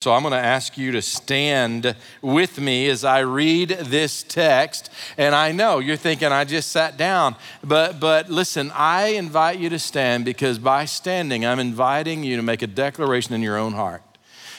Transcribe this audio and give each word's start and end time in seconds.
So 0.00 0.12
I'm 0.12 0.22
going 0.22 0.30
to 0.30 0.38
ask 0.38 0.78
you 0.78 0.92
to 0.92 1.02
stand 1.02 1.96
with 2.22 2.60
me 2.60 2.88
as 2.88 3.02
I 3.02 3.18
read 3.18 3.70
this 3.70 4.22
text. 4.22 4.90
And 5.16 5.34
I 5.34 5.50
know 5.50 5.80
you're 5.80 5.96
thinking 5.96 6.28
I 6.28 6.44
just 6.44 6.70
sat 6.70 6.96
down, 6.96 7.34
but 7.64 7.98
but 7.98 8.30
listen, 8.30 8.70
I 8.76 9.06
invite 9.08 9.58
you 9.58 9.68
to 9.70 9.78
stand 9.80 10.24
because 10.24 10.60
by 10.60 10.84
standing 10.84 11.44
I'm 11.44 11.58
inviting 11.58 12.22
you 12.22 12.36
to 12.36 12.42
make 12.42 12.62
a 12.62 12.68
declaration 12.68 13.34
in 13.34 13.42
your 13.42 13.56
own 13.56 13.72
heart. 13.72 14.04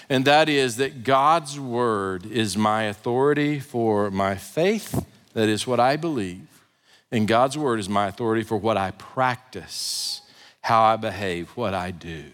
And 0.09 0.25
that 0.25 0.49
is 0.49 0.75
that 0.75 1.05
God's 1.05 1.57
word 1.57 2.25
is 2.25 2.57
my 2.57 2.83
authority 2.83 3.61
for 3.61 4.11
my 4.11 4.35
faith, 4.35 5.05
that 5.31 5.47
is 5.47 5.65
what 5.65 5.79
I 5.79 5.95
believe. 5.95 6.65
And 7.13 7.29
God's 7.29 7.57
word 7.57 7.79
is 7.79 7.87
my 7.87 8.07
authority 8.07 8.43
for 8.43 8.57
what 8.57 8.75
I 8.75 8.91
practice, 8.91 10.21
how 10.59 10.81
I 10.81 10.97
behave, 10.97 11.51
what 11.51 11.73
I 11.73 11.91
do. 11.91 12.25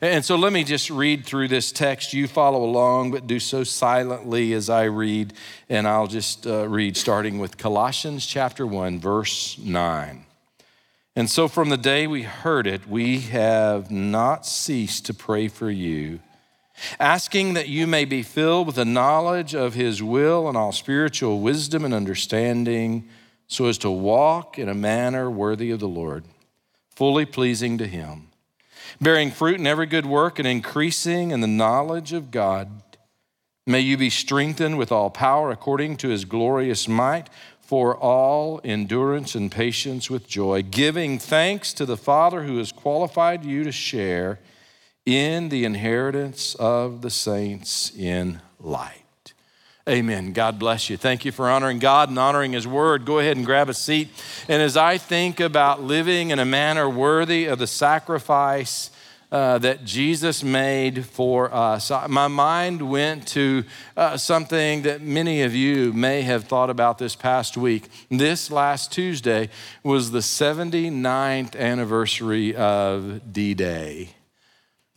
And 0.00 0.24
so 0.24 0.36
let 0.36 0.52
me 0.52 0.64
just 0.64 0.90
read 0.90 1.24
through 1.24 1.48
this 1.48 1.72
text. 1.72 2.12
You 2.12 2.28
follow 2.28 2.64
along, 2.64 3.12
but 3.12 3.26
do 3.26 3.40
so 3.40 3.64
silently 3.64 4.52
as 4.52 4.68
I 4.68 4.84
read. 4.84 5.32
And 5.68 5.88
I'll 5.88 6.06
just 6.06 6.46
uh, 6.46 6.68
read 6.68 6.96
starting 6.96 7.38
with 7.38 7.56
Colossians 7.56 8.26
chapter 8.26 8.66
1, 8.66 9.00
verse 9.00 9.56
9. 9.58 10.26
And 11.14 11.30
so 11.30 11.48
from 11.48 11.70
the 11.70 11.78
day 11.78 12.06
we 12.06 12.24
heard 12.24 12.66
it, 12.66 12.86
we 12.86 13.20
have 13.20 13.90
not 13.90 14.44
ceased 14.44 15.06
to 15.06 15.14
pray 15.14 15.48
for 15.48 15.70
you, 15.70 16.20
asking 17.00 17.54
that 17.54 17.68
you 17.68 17.86
may 17.86 18.04
be 18.04 18.22
filled 18.22 18.66
with 18.66 18.76
the 18.76 18.84
knowledge 18.84 19.54
of 19.54 19.72
his 19.72 20.02
will 20.02 20.46
and 20.46 20.58
all 20.58 20.72
spiritual 20.72 21.40
wisdom 21.40 21.86
and 21.86 21.94
understanding, 21.94 23.08
so 23.48 23.64
as 23.64 23.78
to 23.78 23.90
walk 23.90 24.58
in 24.58 24.68
a 24.68 24.74
manner 24.74 25.30
worthy 25.30 25.70
of 25.70 25.80
the 25.80 25.88
Lord, 25.88 26.24
fully 26.90 27.24
pleasing 27.24 27.78
to 27.78 27.86
him 27.86 28.28
bearing 29.00 29.30
fruit 29.30 29.58
in 29.58 29.66
every 29.66 29.86
good 29.86 30.06
work 30.06 30.38
and 30.38 30.46
increasing 30.46 31.30
in 31.30 31.40
the 31.40 31.46
knowledge 31.46 32.12
of 32.12 32.30
God. 32.30 32.82
May 33.66 33.80
you 33.80 33.96
be 33.96 34.10
strengthened 34.10 34.78
with 34.78 34.92
all 34.92 35.10
power 35.10 35.50
according 35.50 35.96
to 35.98 36.08
his 36.08 36.24
glorious 36.24 36.86
might 36.86 37.28
for 37.60 37.96
all 37.96 38.60
endurance 38.62 39.34
and 39.34 39.50
patience 39.50 40.08
with 40.08 40.28
joy, 40.28 40.62
giving 40.62 41.18
thanks 41.18 41.72
to 41.72 41.84
the 41.84 41.96
Father 41.96 42.44
who 42.44 42.58
has 42.58 42.70
qualified 42.70 43.44
you 43.44 43.64
to 43.64 43.72
share 43.72 44.38
in 45.04 45.48
the 45.48 45.64
inheritance 45.64 46.54
of 46.56 47.02
the 47.02 47.10
saints 47.10 47.90
in 47.96 48.40
light. 48.60 49.05
Amen. 49.88 50.32
God 50.32 50.58
bless 50.58 50.90
you. 50.90 50.96
Thank 50.96 51.24
you 51.24 51.30
for 51.30 51.48
honoring 51.48 51.78
God 51.78 52.08
and 52.08 52.18
honoring 52.18 52.54
His 52.54 52.66
Word. 52.66 53.04
Go 53.04 53.20
ahead 53.20 53.36
and 53.36 53.46
grab 53.46 53.68
a 53.68 53.74
seat. 53.74 54.08
And 54.48 54.60
as 54.60 54.76
I 54.76 54.98
think 54.98 55.38
about 55.38 55.80
living 55.80 56.30
in 56.30 56.40
a 56.40 56.44
manner 56.44 56.90
worthy 56.90 57.44
of 57.44 57.60
the 57.60 57.68
sacrifice 57.68 58.90
uh, 59.30 59.58
that 59.58 59.84
Jesus 59.84 60.42
made 60.42 61.06
for 61.06 61.54
us, 61.54 61.92
my 62.08 62.26
mind 62.26 62.90
went 62.90 63.28
to 63.28 63.62
uh, 63.96 64.16
something 64.16 64.82
that 64.82 65.02
many 65.02 65.42
of 65.42 65.54
you 65.54 65.92
may 65.92 66.22
have 66.22 66.46
thought 66.46 66.68
about 66.68 66.98
this 66.98 67.14
past 67.14 67.56
week. 67.56 67.88
This 68.10 68.50
last 68.50 68.90
Tuesday 68.90 69.50
was 69.84 70.10
the 70.10 70.18
79th 70.18 71.54
anniversary 71.54 72.56
of 72.56 73.32
D 73.32 73.54
Day. 73.54 74.16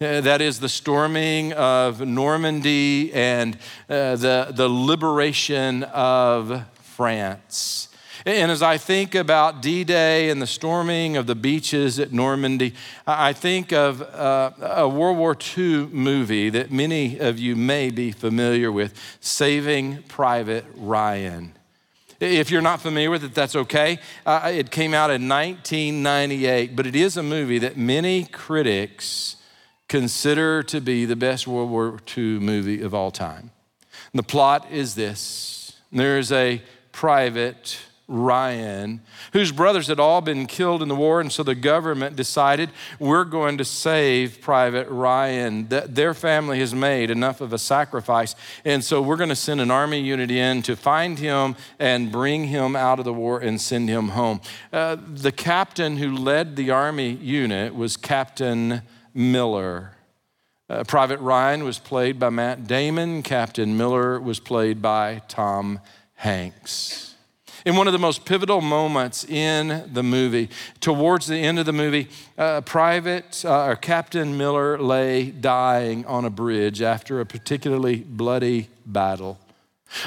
Uh, 0.01 0.21
that 0.21 0.39
is 0.39 0.61
the 0.61 0.69
storming 0.69 1.51
of 1.51 1.99
Normandy 1.99 3.11
and 3.11 3.57
uh, 3.89 4.15
the, 4.15 4.49
the 4.49 4.69
liberation 4.69 5.83
of 5.83 6.63
France. 6.81 7.89
And 8.25 8.49
as 8.49 8.61
I 8.61 8.77
think 8.77 9.13
about 9.13 9.61
D 9.61 9.83
Day 9.83 10.29
and 10.29 10.41
the 10.41 10.47
storming 10.47 11.17
of 11.17 11.27
the 11.27 11.35
beaches 11.35 11.99
at 11.99 12.13
Normandy, 12.13 12.75
I 13.05 13.33
think 13.33 13.73
of 13.73 14.01
uh, 14.01 14.51
a 14.61 14.87
World 14.87 15.17
War 15.17 15.35
II 15.57 15.87
movie 15.87 16.49
that 16.49 16.71
many 16.71 17.19
of 17.19 17.37
you 17.37 17.57
may 17.57 17.89
be 17.89 18.13
familiar 18.13 18.71
with 18.71 18.93
Saving 19.19 20.03
Private 20.03 20.63
Ryan. 20.77 21.51
If 22.21 22.49
you're 22.51 22.61
not 22.61 22.79
familiar 22.79 23.11
with 23.11 23.25
it, 23.25 23.35
that's 23.35 23.57
okay. 23.57 23.99
Uh, 24.25 24.49
it 24.53 24.71
came 24.71 24.93
out 24.93 25.09
in 25.09 25.27
1998, 25.27 26.77
but 26.77 26.87
it 26.87 26.95
is 26.95 27.17
a 27.17 27.23
movie 27.23 27.59
that 27.59 27.75
many 27.75 28.23
critics 28.23 29.35
consider 29.89 30.63
to 30.63 30.79
be 30.79 31.03
the 31.03 31.15
best 31.15 31.47
World 31.47 31.69
War 31.69 31.99
II 32.15 32.39
movie 32.39 32.81
of 32.81 32.93
all 32.93 33.11
time. 33.11 33.51
And 34.13 34.19
the 34.19 34.23
plot 34.23 34.67
is 34.71 34.95
this 34.95 35.73
there's 35.91 36.31
a 36.31 36.61
private, 36.91 37.79
Ryan, 38.07 39.01
whose 39.33 39.51
brothers 39.51 39.87
had 39.87 39.99
all 39.99 40.21
been 40.21 40.45
killed 40.45 40.81
in 40.81 40.87
the 40.87 40.95
war, 40.95 41.21
and 41.21 41.31
so 41.31 41.43
the 41.43 41.55
government 41.55 42.15
decided 42.15 42.69
we're 42.99 43.23
going 43.23 43.57
to 43.57 43.65
save 43.65 44.41
Private 44.41 44.87
Ryan. 44.89 45.67
That 45.69 45.95
Their 45.95 46.13
family 46.13 46.59
has 46.59 46.73
made 46.73 47.09
enough 47.09 47.41
of 47.41 47.53
a 47.53 47.57
sacrifice, 47.57 48.35
and 48.65 48.83
so 48.83 49.01
we're 49.01 49.15
going 49.15 49.29
to 49.29 49.35
send 49.35 49.61
an 49.61 49.71
army 49.71 50.01
unit 50.01 50.29
in 50.31 50.61
to 50.63 50.75
find 50.75 51.17
him 51.17 51.55
and 51.79 52.11
bring 52.11 52.45
him 52.45 52.75
out 52.75 52.99
of 52.99 53.05
the 53.05 53.13
war 53.13 53.39
and 53.39 53.59
send 53.59 53.89
him 53.89 54.09
home. 54.09 54.41
Uh, 54.73 54.97
the 54.99 55.31
captain 55.31 55.97
who 55.97 56.15
led 56.15 56.55
the 56.55 56.71
army 56.71 57.11
unit 57.11 57.73
was 57.73 57.97
Captain 57.97 58.81
Miller. 59.13 59.93
Uh, 60.69 60.83
Private 60.83 61.19
Ryan 61.19 61.63
was 61.63 61.79
played 61.79 62.19
by 62.19 62.29
Matt 62.29 62.67
Damon. 62.67 63.23
Captain 63.23 63.75
Miller 63.75 64.19
was 64.19 64.39
played 64.39 64.81
by 64.81 65.21
Tom 65.27 65.79
Hanks. 66.15 67.15
In 67.65 67.75
one 67.75 67.87
of 67.87 67.93
the 67.93 67.99
most 67.99 68.23
pivotal 68.23 68.61
moments 68.61 69.25
in 69.25 69.89
the 69.91 70.03
movie, 70.03 70.49
towards 70.79 71.27
the 71.27 71.37
end 71.37 71.59
of 71.59 71.65
the 71.65 71.73
movie, 71.73 72.07
uh, 72.37 72.61
Private 72.61 73.43
uh, 73.43 73.65
or 73.65 73.75
Captain 73.75 74.37
Miller 74.37 74.77
lay 74.79 75.29
dying 75.29 76.05
on 76.05 76.23
a 76.23 76.29
bridge 76.29 76.81
after 76.81 77.19
a 77.19 77.25
particularly 77.25 77.97
bloody 77.97 78.69
battle. 78.85 79.37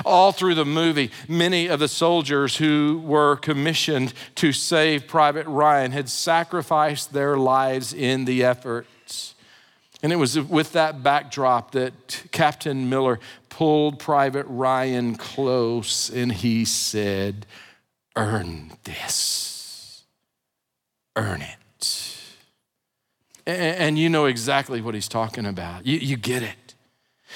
All 0.04 0.32
through 0.32 0.54
the 0.54 0.65
movie, 0.65 1.10
many 1.28 1.66
of 1.66 1.81
the 1.81 1.88
soldiers 1.88 2.56
who 2.56 3.03
were 3.04 3.37
commissioned 3.37 4.15
to 4.37 4.53
save 4.53 5.06
Private 5.06 5.47
Ryan 5.47 5.93
had 5.93 6.09
sacrificed 6.09 7.12
their 7.12 7.37
lives 7.37 7.92
in 7.92 8.25
the 8.25 8.44
efforts. 8.44 9.34
And 10.03 10.12
it 10.12 10.16
was 10.16 10.38
with 10.38 10.72
that 10.72 11.03
backdrop 11.03 11.72
that 11.72 12.25
Captain 12.32 12.88
Miller 12.88 13.21
pulled 13.48 13.98
Private 13.98 14.47
Ryan 14.48 15.15
close 15.15 16.10
and 16.10 16.32
he 16.32 16.65
said, 16.65 17.47
Earn 18.16 18.72
this. 18.84 20.03
Earn 21.16 21.42
it. 21.42 21.56
And, 23.44 23.98
you 23.98 24.09
know 24.09 24.26
exactly 24.26 24.81
what 24.81 24.94
he's 24.94 25.09
talking 25.09 25.47
about. 25.47 25.84
You, 25.84 25.98
you 25.98 26.16
get 26.16 26.42
it. 26.42 26.54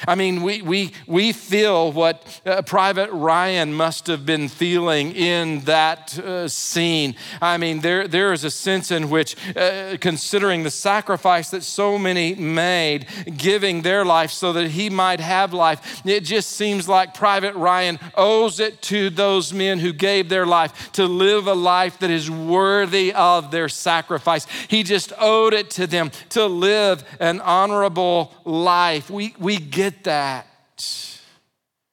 I 0.06 0.14
mean, 0.14 0.42
we, 0.42 0.62
we, 0.62 0.92
we 1.06 1.32
feel 1.32 1.92
what 1.92 2.40
uh, 2.44 2.62
Private 2.62 3.10
Ryan 3.10 3.72
must 3.72 4.06
have 4.08 4.26
been 4.26 4.48
feeling 4.48 5.12
in 5.14 5.60
that 5.60 6.18
uh, 6.18 6.48
scene. 6.48 7.14
I 7.40 7.56
mean, 7.56 7.80
there, 7.80 8.08
there 8.08 8.32
is 8.32 8.44
a 8.44 8.50
sense 8.50 8.90
in 8.90 9.08
which, 9.10 9.36
uh, 9.56 9.96
considering 10.00 10.62
the 10.62 10.70
sacrifice 10.70 11.50
that 11.50 11.62
so 11.62 11.98
many 11.98 12.34
made, 12.34 13.06
giving 13.36 13.82
their 13.82 14.04
life 14.04 14.30
so 14.30 14.52
that 14.52 14.70
he 14.70 14.90
might 14.90 15.20
have 15.20 15.52
life, 15.52 16.02
it 16.04 16.20
just 16.20 16.50
seems 16.50 16.88
like 16.88 17.14
Private 17.14 17.54
Ryan 17.54 17.98
owes 18.14 18.60
it 18.60 18.82
to 18.82 19.10
those 19.10 19.52
men 19.52 19.78
who 19.78 19.92
gave 19.92 20.28
their 20.28 20.46
life 20.46 20.92
to 20.92 21.06
live 21.06 21.46
a 21.46 21.54
life 21.54 21.98
that 22.00 22.10
is 22.10 22.30
worthy 22.30 23.12
of 23.12 23.50
their 23.50 23.68
sacrifice. 23.68 24.46
He 24.68 24.82
just 24.82 25.12
owed 25.18 25.54
it 25.54 25.70
to 25.70 25.86
them 25.86 26.10
to 26.30 26.46
live 26.46 27.04
an 27.20 27.40
honorable 27.40 28.32
life. 28.44 29.10
We, 29.10 29.34
we 29.38 29.58
get 29.58 29.85
get 29.90 30.04
that. 30.04 30.46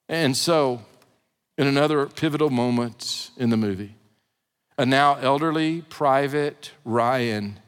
And 0.10 0.36
so, 0.36 0.82
in 1.60 1.68
another 1.68 2.08
pivotal 2.08 2.50
moment 2.50 3.30
in 3.38 3.52
the 3.52 3.58
movie, 3.58 3.96
a 4.80 4.86
now 4.86 5.16
elderly 5.16 5.82
private 5.82 6.72
Ryan 6.84 7.60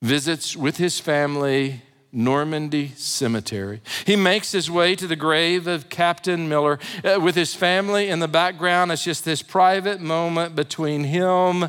visits 0.00 0.56
with 0.56 0.78
his 0.78 0.98
family 0.98 1.82
Normandy 2.12 2.92
Cemetery. 2.96 3.82
He 4.06 4.16
makes 4.16 4.52
his 4.52 4.70
way 4.70 4.96
to 4.96 5.06
the 5.06 5.16
grave 5.16 5.66
of 5.66 5.90
Captain 5.90 6.48
Miller 6.48 6.78
uh, 7.04 7.20
with 7.20 7.34
his 7.34 7.54
family 7.54 8.08
in 8.08 8.20
the 8.20 8.28
background. 8.28 8.90
It's 8.90 9.04
just 9.04 9.26
this 9.26 9.42
private 9.42 10.00
moment 10.00 10.56
between 10.56 11.04
him 11.04 11.68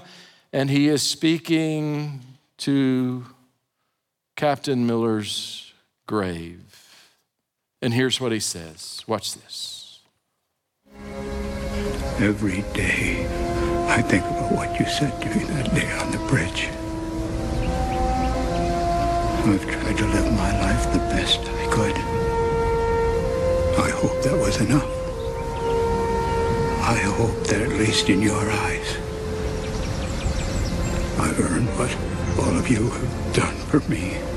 and 0.54 0.70
he 0.70 0.88
is 0.88 1.04
speaking 1.04 2.22
to 2.60 3.26
Captain 4.38 4.88
Miller's 4.88 5.74
grave. 6.08 6.71
And 7.84 7.96
here's 7.96 8.22
what 8.22 8.32
he 8.32 8.40
says 8.40 9.04
watch 9.08 9.34
this. 9.34 10.00
Every 12.20 12.62
day, 12.74 13.26
I 13.90 14.04
think 14.04 14.24
about 14.26 14.52
what 14.52 14.80
you 14.80 14.86
said 14.86 15.20
to 15.20 15.28
me 15.30 15.44
that 15.46 15.74
day 15.74 15.92
on 15.94 16.12
the 16.12 16.20
bridge. 16.30 16.70
I've 19.44 19.66
tried 19.68 19.98
to 19.98 20.06
live 20.06 20.32
my 20.34 20.62
life 20.62 20.94
the 20.94 21.00
best 21.00 21.40
I 21.40 21.66
could. 21.72 21.98
I 23.84 23.90
hope 23.90 24.22
that 24.22 24.38
was 24.38 24.62
enough. 24.62 24.86
I 26.84 26.98
hope 27.18 27.48
that 27.48 27.62
at 27.62 27.70
least 27.70 28.10
in 28.10 28.22
your 28.22 28.52
eyes, 28.52 28.98
I've 31.18 31.40
earned 31.40 31.68
what 31.70 31.98
all 32.46 32.56
of 32.56 32.70
you 32.70 32.92
have 32.92 33.34
done 33.34 33.56
for 33.56 33.80
me. 33.90 34.31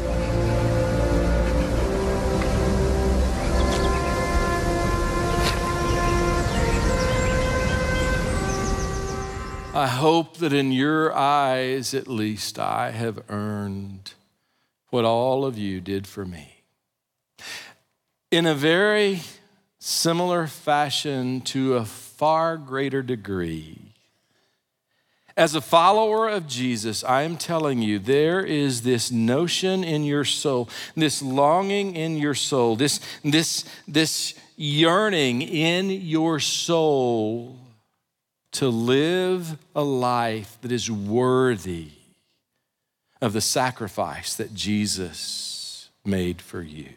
I 9.76 9.88
hope 9.88 10.36
that 10.36 10.52
in 10.52 10.70
your 10.70 11.12
eyes, 11.12 11.94
at 11.94 12.06
least, 12.06 12.60
I 12.60 12.92
have 12.92 13.24
earned 13.28 14.14
what 14.90 15.04
all 15.04 15.44
of 15.44 15.58
you 15.58 15.80
did 15.80 16.06
for 16.06 16.24
me. 16.24 16.62
In 18.30 18.46
a 18.46 18.54
very 18.54 19.22
similar 19.80 20.46
fashion, 20.46 21.40
to 21.40 21.74
a 21.74 21.84
far 21.84 22.56
greater 22.56 23.02
degree, 23.02 23.94
as 25.36 25.56
a 25.56 25.60
follower 25.60 26.28
of 26.28 26.46
Jesus, 26.46 27.02
I 27.02 27.22
am 27.22 27.36
telling 27.36 27.82
you, 27.82 27.98
there 27.98 28.46
is 28.46 28.82
this 28.82 29.10
notion 29.10 29.82
in 29.82 30.04
your 30.04 30.24
soul, 30.24 30.68
this 30.94 31.20
longing 31.20 31.96
in 31.96 32.16
your 32.16 32.36
soul, 32.36 32.76
this, 32.76 33.00
this, 33.24 33.64
this 33.88 34.34
yearning 34.56 35.42
in 35.42 35.90
your 35.90 36.38
soul 36.38 37.58
to 38.54 38.68
live 38.68 39.58
a 39.74 39.82
life 39.82 40.58
that 40.62 40.72
is 40.72 40.90
worthy 40.90 41.90
of 43.20 43.32
the 43.32 43.40
sacrifice 43.40 44.34
that 44.36 44.54
Jesus 44.54 45.90
made 46.04 46.40
for 46.40 46.62
you. 46.62 46.90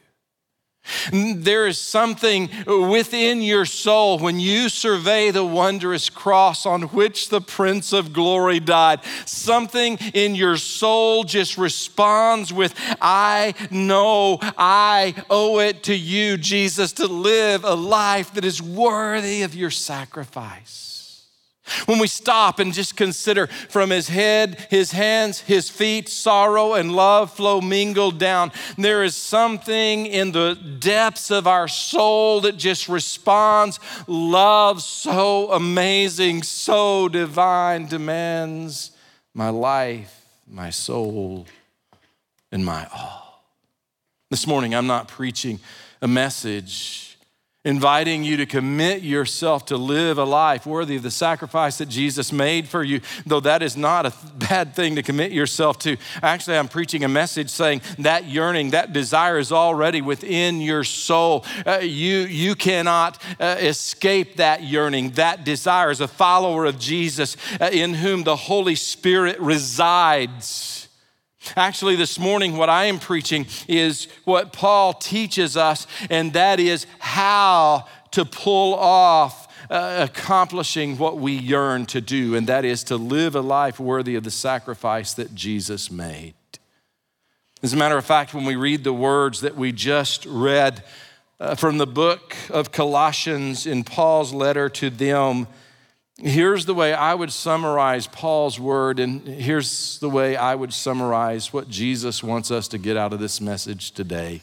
There 1.11 1.67
is 1.67 1.79
something 1.79 2.49
within 2.65 3.41
your 3.41 3.65
soul 3.65 4.19
when 4.19 4.39
you 4.39 4.69
survey 4.69 5.31
the 5.31 5.43
wondrous 5.43 6.09
cross 6.09 6.65
on 6.65 6.83
which 6.83 7.29
the 7.29 7.41
Prince 7.41 7.91
of 7.91 8.13
Glory 8.13 8.59
died. 8.61 9.03
Something 9.25 9.97
in 10.13 10.35
your 10.35 10.55
soul 10.57 11.25
just 11.25 11.57
responds 11.57 12.53
with, 12.53 12.73
I 13.01 13.53
know 13.69 14.39
I 14.41 15.15
owe 15.29 15.59
it 15.59 15.83
to 15.83 15.95
you, 15.95 16.37
Jesus, 16.37 16.93
to 16.93 17.07
live 17.07 17.65
a 17.65 17.75
life 17.75 18.33
that 18.35 18.45
is 18.45 18.61
worthy 18.61 19.41
of 19.41 19.55
your 19.55 19.71
sacrifice. 19.71 20.96
When 21.85 21.99
we 21.99 22.07
stop 22.07 22.59
and 22.59 22.73
just 22.73 22.95
consider 22.95 23.47
from 23.47 23.89
his 23.89 24.07
head, 24.07 24.67
his 24.69 24.91
hands, 24.91 25.41
his 25.41 25.69
feet, 25.69 26.09
sorrow 26.09 26.73
and 26.73 26.91
love 26.91 27.31
flow 27.33 27.61
mingled 27.61 28.19
down, 28.19 28.51
there 28.77 29.03
is 29.03 29.15
something 29.15 30.05
in 30.05 30.31
the 30.31 30.55
depths 30.79 31.31
of 31.31 31.47
our 31.47 31.67
soul 31.67 32.41
that 32.41 32.57
just 32.57 32.87
responds. 32.87 33.79
Love 34.07 34.81
so 34.81 35.51
amazing, 35.51 36.43
so 36.43 37.07
divine, 37.07 37.87
demands 37.87 38.91
my 39.33 39.49
life, 39.49 40.25
my 40.47 40.69
soul, 40.69 41.45
and 42.51 42.65
my 42.65 42.87
all. 42.93 43.43
This 44.29 44.47
morning, 44.47 44.73
I'm 44.73 44.87
not 44.87 45.07
preaching 45.07 45.59
a 46.01 46.07
message 46.07 47.16
inviting 47.67 48.23
you 48.23 48.37
to 48.37 48.45
commit 48.45 49.01
yourself 49.01 49.65
to 49.65 49.75
live 49.75 50.17
a 50.17 50.23
life 50.23 50.65
worthy 50.65 50.95
of 50.95 51.03
the 51.03 51.11
sacrifice 51.11 51.79
that 51.79 51.89
Jesus 51.89 52.31
made 52.31 52.65
for 52.65 52.81
you, 52.81 53.01
though 53.25 53.41
that 53.41 53.61
is 53.61 53.75
not 53.75 54.05
a 54.05 54.13
bad 54.37 54.73
thing 54.73 54.95
to 54.95 55.03
commit 55.03 55.33
yourself 55.33 55.77
to. 55.79 55.97
Actually, 56.23 56.57
I'm 56.57 56.69
preaching 56.69 57.03
a 57.03 57.09
message 57.09 57.49
saying 57.49 57.81
that 57.99 58.23
yearning, 58.23 58.69
that 58.69 58.93
desire 58.93 59.37
is 59.37 59.51
already 59.51 60.01
within 60.01 60.61
your 60.61 60.85
soul. 60.85 61.43
Uh, 61.65 61.79
you, 61.79 62.19
you 62.19 62.55
cannot 62.55 63.21
uh, 63.37 63.57
escape 63.59 64.37
that 64.37 64.63
yearning, 64.63 65.11
that 65.11 65.43
desire 65.43 65.89
as 65.89 65.99
a 65.99 66.07
follower 66.07 66.63
of 66.63 66.79
Jesus 66.79 67.35
uh, 67.59 67.69
in 67.69 67.95
whom 67.95 68.23
the 68.23 68.37
Holy 68.37 68.75
Spirit 68.75 69.37
resides. 69.41 70.86
Actually, 71.55 71.95
this 71.95 72.19
morning, 72.19 72.57
what 72.57 72.69
I 72.69 72.85
am 72.85 72.99
preaching 72.99 73.45
is 73.67 74.07
what 74.25 74.53
Paul 74.53 74.93
teaches 74.93 75.55
us, 75.55 75.87
and 76.09 76.33
that 76.33 76.59
is 76.59 76.85
how 76.99 77.85
to 78.11 78.25
pull 78.25 78.75
off 78.75 79.47
uh, 79.69 80.07
accomplishing 80.09 80.97
what 80.97 81.17
we 81.17 81.33
yearn 81.33 81.85
to 81.87 82.01
do, 82.01 82.35
and 82.35 82.47
that 82.47 82.65
is 82.65 82.83
to 82.85 82.97
live 82.97 83.35
a 83.35 83.41
life 83.41 83.79
worthy 83.79 84.15
of 84.15 84.23
the 84.23 84.31
sacrifice 84.31 85.13
that 85.13 85.35
Jesus 85.35 85.91
made. 85.91 86.33
As 87.63 87.73
a 87.73 87.77
matter 87.77 87.97
of 87.97 88.05
fact, 88.05 88.33
when 88.33 88.45
we 88.45 88.55
read 88.55 88.83
the 88.83 88.93
words 88.93 89.41
that 89.41 89.55
we 89.55 89.71
just 89.71 90.25
read 90.25 90.83
uh, 91.39 91.55
from 91.55 91.79
the 91.79 91.87
book 91.87 92.35
of 92.49 92.71
Colossians 92.71 93.65
in 93.65 93.83
Paul's 93.83 94.31
letter 94.31 94.69
to 94.69 94.89
them, 94.89 95.47
Here's 96.19 96.65
the 96.65 96.73
way 96.73 96.95
I 96.95 97.13
would 97.13 97.31
summarize 97.31 98.07
Paul's 98.07 98.59
word, 98.59 98.99
and 98.99 99.21
here's 99.21 99.99
the 99.99 100.09
way 100.09 100.35
I 100.35 100.55
would 100.55 100.73
summarize 100.73 101.53
what 101.53 101.69
Jesus 101.69 102.23
wants 102.23 102.49
us 102.49 102.67
to 102.69 102.79
get 102.79 102.97
out 102.97 103.13
of 103.13 103.19
this 103.19 103.39
message 103.39 103.91
today. 103.91 104.41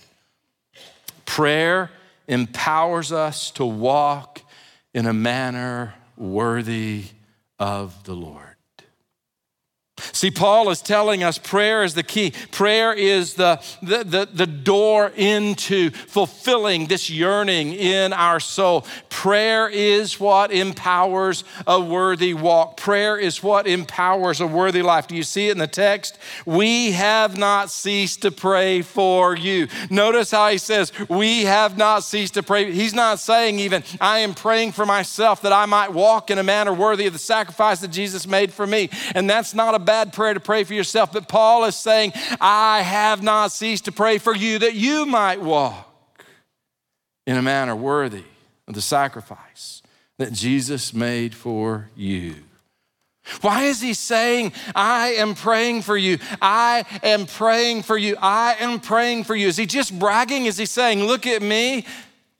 Prayer 1.26 1.91
empowers 2.29 3.11
us 3.11 3.50
to 3.53 3.65
walk 3.65 4.41
in 4.94 5.06
a 5.06 5.12
manner 5.12 5.94
worthy 6.17 7.06
of 7.59 8.05
the 8.05 8.15
Lord. 8.15 8.54
See, 10.12 10.31
Paul 10.31 10.71
is 10.71 10.81
telling 10.81 11.23
us 11.23 11.39
prayer 11.39 11.83
is 11.83 11.95
the 11.95 12.03
key. 12.03 12.33
Prayer 12.51 12.93
is 12.93 13.35
the, 13.35 13.62
the, 13.83 14.05
the, 14.05 14.29
the, 14.33 14.47
door 14.47 15.12
into 15.17 15.91
fulfilling 15.91 16.87
this 16.87 17.11
yearning 17.11 17.73
in 17.73 18.12
our 18.12 18.41
soul. 18.41 18.87
Prayer 19.09 19.69
is 19.69 20.21
what 20.21 20.53
empowers 20.53 21.45
a 21.67 21.81
worthy 21.81 22.35
walk. 22.35 22.77
Prayer 22.77 23.19
is 23.19 23.43
what 23.43 23.67
empowers 23.67 24.41
a 24.41 24.47
worthy 24.47 24.83
life. 24.83 25.06
Do 25.06 25.17
you 25.17 25.23
see 25.23 25.49
it 25.49 25.53
in 25.53 25.59
the 25.59 25.67
text? 25.67 26.19
We 26.47 26.93
have 26.93 27.37
not 27.37 27.71
ceased 27.71 28.23
to 28.23 28.31
pray 28.31 28.83
for 28.83 29.37
you. 29.37 29.69
Notice 29.91 30.31
how 30.31 30.49
he 30.49 30.59
says, 30.59 30.93
We 31.09 31.45
have 31.45 31.77
not 31.77 32.05
ceased 32.05 32.35
to 32.35 32.43
pray. 32.43 32.73
He's 32.73 32.95
not 32.95 33.19
saying 33.19 33.59
even, 33.59 33.83
I 34.01 34.21
am 34.21 34.35
praying 34.35 34.73
for 34.73 34.87
myself 34.87 35.43
that 35.43 35.53
I 35.53 35.67
might 35.67 35.93
walk 35.93 36.31
in 36.31 36.39
a 36.39 36.43
manner 36.43 36.73
worthy 36.73 37.06
of 37.06 37.12
the 37.12 37.19
sacrifice 37.19 37.81
that 37.81 37.89
Jesus 37.89 38.27
made 38.27 38.53
for 38.53 38.67
me. 38.67 38.91
And 39.15 39.29
that's 39.29 39.55
not 39.55 39.75
a 39.75 39.79
bad 39.79 39.94
prayer 40.12 40.35
to 40.35 40.41
pray 40.41 40.64
for 40.64 40.75
yourself, 40.75 41.12
but 41.12 41.29
Paul 41.29 41.64
is 41.64 41.76
saying, 41.76 42.12
I 42.41 42.82
have 42.82 43.23
not 43.23 43.52
ceased 43.52 43.87
to 43.87 43.93
pray 43.93 44.19
for 44.19 44.35
you 44.35 44.58
that 44.61 44.75
you 44.75 45.06
might 45.06 45.41
walk 45.41 46.25
in 47.26 47.37
a 47.37 47.43
manner 47.43 47.75
worthy 47.75 48.25
of 48.67 48.75
the 48.75 48.82
sacrifice 48.82 49.82
that 50.19 50.32
Jesus 50.32 50.94
made 50.94 51.35
for 51.35 51.91
you. 51.96 52.37
Why 53.41 53.64
is 53.64 53.81
he 53.81 53.94
saying, 53.94 54.52
I 54.75 55.14
am 55.14 55.35
praying 55.35 55.82
for 55.82 55.96
you? 55.96 56.19
I 56.43 56.85
am 57.02 57.25
praying 57.26 57.82
for 57.82 57.96
you. 57.96 58.17
I 58.20 58.56
am 58.61 58.81
praying 58.81 59.25
for 59.25 59.35
you. 59.35 59.49
Is 59.49 59.56
he 59.56 59.64
just 59.64 59.99
bragging? 59.99 60.44
Is 60.44 60.58
he 60.58 60.67
saying, 60.67 61.05
Look 61.05 61.26
at 61.26 61.41
me? 61.41 61.87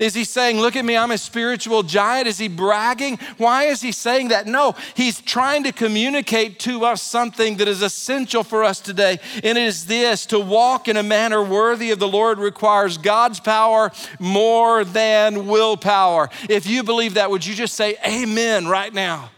Is 0.01 0.13
he 0.13 0.25
saying, 0.25 0.59
Look 0.59 0.75
at 0.75 0.85
me, 0.85 0.97
I'm 0.97 1.13
a 1.13 1.19
spiritual 1.19 1.85
giant? 1.85 2.27
Is 2.27 2.39
he 2.39 2.49
bragging? 2.49 3.17
Why 3.39 3.65
is 3.65 3.81
he 3.81 3.93
saying 3.93 4.29
that? 4.29 4.47
No, 4.47 4.75
he's 4.95 5.21
trying 5.21 5.63
to 5.65 5.73
communicate 5.73 6.59
to 6.61 6.85
us 6.85 7.01
something 7.01 7.59
that 7.59 7.69
is 7.69 7.81
essential 7.81 8.43
for 8.43 8.65
us 8.65 8.81
today. 8.81 9.21
And 9.45 9.57
it 9.57 9.65
is 9.65 9.87
this 9.87 10.27
to 10.27 10.41
walk 10.41 10.89
in 10.89 10.97
a 10.97 11.03
manner 11.05 11.45
worthy 11.45 11.93
of 11.93 12.01
the 12.01 12.09
Lord 12.09 12.41
requires 12.41 12.99
God's 12.99 13.39
power 13.39 13.93
more 14.19 14.85
than 14.85 15.47
willpower. 15.47 16.29
If 16.49 16.67
you 16.67 16.83
believe 16.83 17.15
that, 17.15 17.31
would 17.31 17.47
you 17.47 17.55
just 17.55 17.75
say 17.75 17.97
amen 18.05 18.67
right 18.67 18.93
now? 18.93 19.31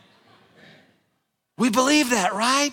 We 1.59 1.69
believe 1.69 2.11
that, 2.11 2.33
right? 2.33 2.73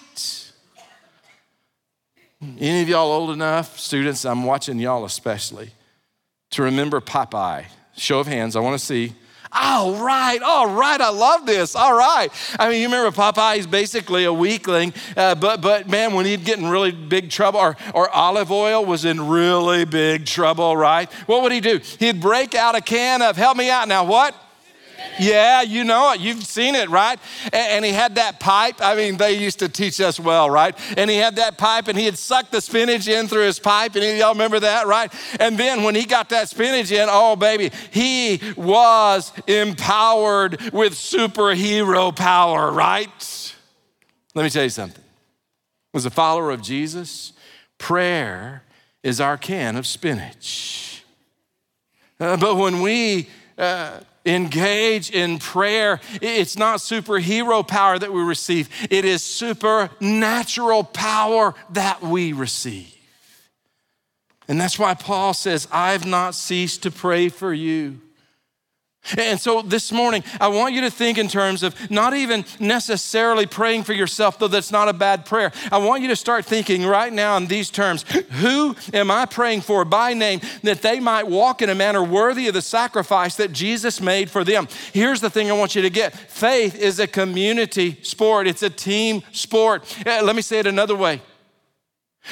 Any 2.42 2.82
of 2.82 2.88
y'all 2.88 3.12
old 3.12 3.32
enough, 3.32 3.78
students, 3.78 4.24
I'm 4.24 4.46
watching 4.46 4.80
y'all 4.80 5.04
especially 5.04 5.72
to 6.54 6.64
remember 6.64 7.02
Popeye? 7.02 7.66
Show 7.96 8.20
of 8.20 8.28
hands, 8.28 8.56
I 8.56 8.60
want 8.60 8.80
to 8.80 8.84
see. 8.84 9.14
All 9.56 10.04
right, 10.04 10.42
all 10.42 10.68
right, 10.68 11.00
I 11.00 11.10
love 11.10 11.46
this. 11.46 11.76
All 11.76 11.96
right. 11.96 12.30
I 12.58 12.70
mean, 12.70 12.82
you 12.82 12.88
remember 12.88 13.12
Popeye, 13.16 13.58
he's 13.58 13.68
basically 13.68 14.24
a 14.24 14.34
weakling, 14.34 14.94
uh, 15.16 15.36
but, 15.36 15.62
but 15.62 15.88
man, 15.88 16.14
when 16.14 16.26
he'd 16.26 16.44
get 16.44 16.58
in 16.58 16.66
really 16.66 16.92
big 16.92 17.30
trouble, 17.30 17.60
or, 17.60 17.78
or 17.94 18.10
Olive 18.10 18.52
Oyl 18.52 18.84
was 18.84 19.06
in 19.06 19.28
really 19.30 19.86
big 19.86 20.26
trouble, 20.26 20.76
right? 20.76 21.12
What 21.28 21.44
would 21.44 21.52
he 21.52 21.60
do? 21.60 21.80
He'd 22.00 22.20
break 22.20 22.56
out 22.56 22.74
a 22.76 22.82
can 22.82 23.22
of, 23.22 23.38
help 23.38 23.56
me 23.56 23.70
out 23.70 23.88
now, 23.88 24.06
what? 24.06 24.36
Yeah, 25.20 25.62
you 25.62 25.84
know 25.84 26.12
it. 26.14 26.22
You've 26.22 26.44
seen 26.44 26.76
it, 26.76 26.90
right? 26.90 27.20
And, 27.52 27.84
he 27.84 27.92
had 27.92 28.16
that 28.16 28.40
pipe. 28.40 28.76
I 28.80 28.96
mean, 28.96 29.18
they 29.18 29.34
used 29.34 29.60
to 29.60 29.70
teach 29.70 30.00
us 30.00 30.20
well, 30.20 30.50
right? 30.50 30.78
And 30.98 31.10
he 31.10 31.18
had 31.18 31.36
that 31.36 31.58
pipe 31.58 31.88
and 31.88 31.98
he 31.98 32.06
had 32.06 32.18
sucked 32.18 32.52
the 32.52 32.62
spinach 32.62 33.08
in 33.08 33.28
through 33.28 33.44
his 33.44 33.60
pipe. 33.60 33.96
And 33.96 34.18
y'all 34.18 34.32
remember 34.32 34.60
that, 34.62 34.88
right? 34.88 35.14
And 35.40 35.58
then 35.58 35.84
when 35.84 35.96
he 35.96 36.06
got 36.06 36.30
that 36.30 36.50
spinach 36.50 36.92
in, 36.92 37.08
oh, 37.12 37.36
baby, 37.36 37.72
he 37.92 38.42
was 38.56 39.32
empowered 39.48 40.60
with 40.72 40.94
superhero 40.94 42.16
power, 42.16 42.72
right? 42.72 43.56
Let 44.34 44.44
me 44.44 44.50
tell 44.50 44.64
you 44.64 44.70
something. 44.70 45.04
As 45.94 46.06
a 46.06 46.10
follower 46.10 46.52
of 46.52 46.62
Jesus, 46.62 47.34
prayer 47.78 48.64
is 49.04 49.20
our 49.20 49.38
can 49.38 49.76
of 49.76 49.86
spinach. 49.86 51.04
Uh, 52.20 52.38
but 52.38 52.56
when 52.56 52.82
we 52.82 53.28
uh, 53.58 54.00
engage 54.26 55.12
in 55.12 55.40
prayer, 55.40 56.00
it's 56.22 56.58
not 56.58 56.80
superhero 56.80 57.68
power 57.68 58.00
that 58.00 58.14
we 58.14 58.22
receive, 58.22 58.70
it 58.90 59.06
is 59.06 59.24
supernatural 59.24 60.84
power 60.84 61.54
that 61.72 62.02
we 62.02 62.34
receive. 62.34 62.96
And 64.48 64.60
that's 64.60 64.78
why 64.78 64.94
Paul 64.94 65.34
says, 65.34 65.68
I've 65.72 66.06
not 66.06 66.36
ceased 66.36 66.84
to 66.84 66.92
pray 66.92 67.30
for 67.30 67.54
you. 67.54 68.02
And 69.18 69.40
so 69.40 69.62
this 69.62 69.92
morning, 69.92 70.24
I 70.40 70.48
want 70.48 70.74
you 70.74 70.82
to 70.82 70.92
think 70.92 71.18
in 71.18 71.28
terms 71.28 71.62
of 71.62 71.92
not 71.92 72.14
even 72.14 72.46
necessarily 72.60 73.46
praying 73.46 73.84
for 73.84 73.94
yourself, 73.94 74.40
though 74.40 74.48
that's 74.48 74.72
not 74.72 74.88
a 74.88 74.94
bad 74.94 75.26
prayer. 75.26 75.52
I 75.72 75.78
want 75.80 76.02
you 76.02 76.08
to 76.08 76.16
start 76.16 76.46
thinking 76.46 76.86
right 76.86 77.12
now 77.12 77.36
in 77.38 77.48
these 77.48 77.70
terms 77.70 78.04
Who 78.40 78.76
am 78.94 79.12
I 79.12 79.26
praying 79.26 79.62
for 79.62 79.84
by 79.84 80.14
name 80.14 80.40
that 80.64 80.82
they 80.82 81.00
might 81.00 81.28
walk 81.28 81.62
in 81.62 81.70
a 81.70 81.76
manner 81.76 82.04
worthy 82.04 82.48
of 82.48 82.54
the 82.54 82.62
sacrifice 82.62 83.36
that 83.36 83.52
Jesus 83.52 84.00
made 84.00 84.30
for 84.30 84.44
them? 84.44 84.68
Here's 84.94 85.22
the 85.22 85.30
thing 85.30 85.50
I 85.50 85.54
want 85.54 85.76
you 85.76 85.82
to 85.82 85.90
get 85.90 86.14
faith 86.14 86.76
is 86.76 87.00
a 87.00 87.08
community 87.08 88.00
sport, 88.04 88.48
it's 88.48 88.64
a 88.64 88.70
team 88.70 89.22
sport. 89.32 89.84
Uh, 90.06 90.22
let 90.24 90.36
me 90.36 90.42
say 90.42 90.60
it 90.60 90.68
another 90.68 90.96
way 90.96 91.22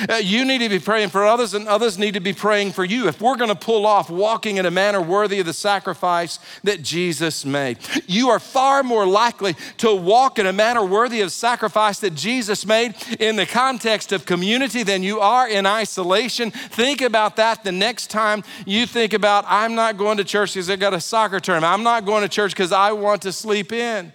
Uh, 0.07 0.15
you 0.15 0.45
need 0.45 0.59
to 0.59 0.69
be 0.69 0.79
praying 0.79 1.09
for 1.09 1.25
others, 1.25 1.53
and 1.53 1.67
others 1.67 1.97
need 1.97 2.13
to 2.13 2.21
be 2.21 2.31
praying 2.31 2.71
for 2.71 2.85
you. 2.85 3.07
If 3.07 3.21
we're 3.21 3.35
going 3.35 3.49
to 3.49 3.55
pull 3.55 3.85
off 3.85 4.09
walking 4.09 4.57
in 4.57 4.65
a 4.65 4.71
manner 4.71 5.01
worthy 5.01 5.39
of 5.41 5.45
the 5.45 5.53
sacrifice 5.53 6.39
that 6.63 6.81
Jesus 6.81 7.45
made, 7.45 7.77
you 8.07 8.29
are 8.29 8.39
far 8.39 8.83
more 8.83 9.05
likely 9.05 9.55
to 9.77 9.93
walk 9.93 10.39
in 10.39 10.45
a 10.47 10.53
manner 10.53 10.83
worthy 10.83 11.19
of 11.21 11.31
sacrifice 11.31 11.99
that 11.99 12.15
Jesus 12.15 12.65
made 12.65 12.95
in 13.19 13.35
the 13.35 13.45
context 13.45 14.11
of 14.13 14.25
community 14.25 14.83
than 14.83 15.03
you 15.03 15.19
are 15.19 15.47
in 15.47 15.65
isolation. 15.65 16.51
Think 16.51 17.01
about 17.01 17.35
that 17.35 17.63
the 17.63 17.71
next 17.71 18.09
time 18.09 18.43
you 18.65 18.85
think 18.85 19.13
about, 19.13 19.43
I'm 19.47 19.75
not 19.75 19.97
going 19.97 20.17
to 20.17 20.23
church 20.23 20.53
because 20.53 20.69
I 20.69 20.77
got 20.77 20.93
a 20.93 21.01
soccer 21.01 21.39
tournament. 21.41 21.73
I'm 21.73 21.83
not 21.83 22.05
going 22.05 22.23
to 22.23 22.29
church 22.29 22.51
because 22.53 22.71
I 22.71 22.93
want 22.93 23.23
to 23.23 23.33
sleep 23.33 23.73
in. 23.73 24.13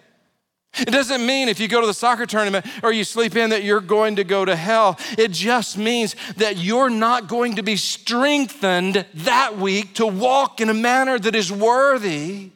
It 0.79 0.91
doesn't 0.91 1.25
mean 1.25 1.49
if 1.49 1.61
you 1.61 1.69
go 1.69 1.81
to 1.81 1.87
the 1.87 1.95
soccer 1.95 2.27
tournament 2.27 2.67
or 2.83 2.93
you 2.93 3.05
sleep 3.05 3.37
in 3.37 3.51
that 3.51 3.63
you're 3.63 3.81
going 3.81 4.17
to 4.17 4.25
go 4.25 4.45
to 4.45 4.57
hell. 4.57 4.99
It 5.17 5.31
just 5.31 5.79
means 5.79 6.17
that 6.37 6.57
you're 6.57 6.91
not 6.91 7.29
going 7.29 7.57
to 7.57 7.63
be 7.63 7.77
strengthened 7.77 9.07
that 9.15 9.57
week 9.57 9.95
to 9.95 10.07
walk 10.07 10.61
in 10.61 10.69
a 10.69 10.75
manner 10.75 11.19
that 11.19 11.35
is 11.35 11.51
worthy 11.51 12.51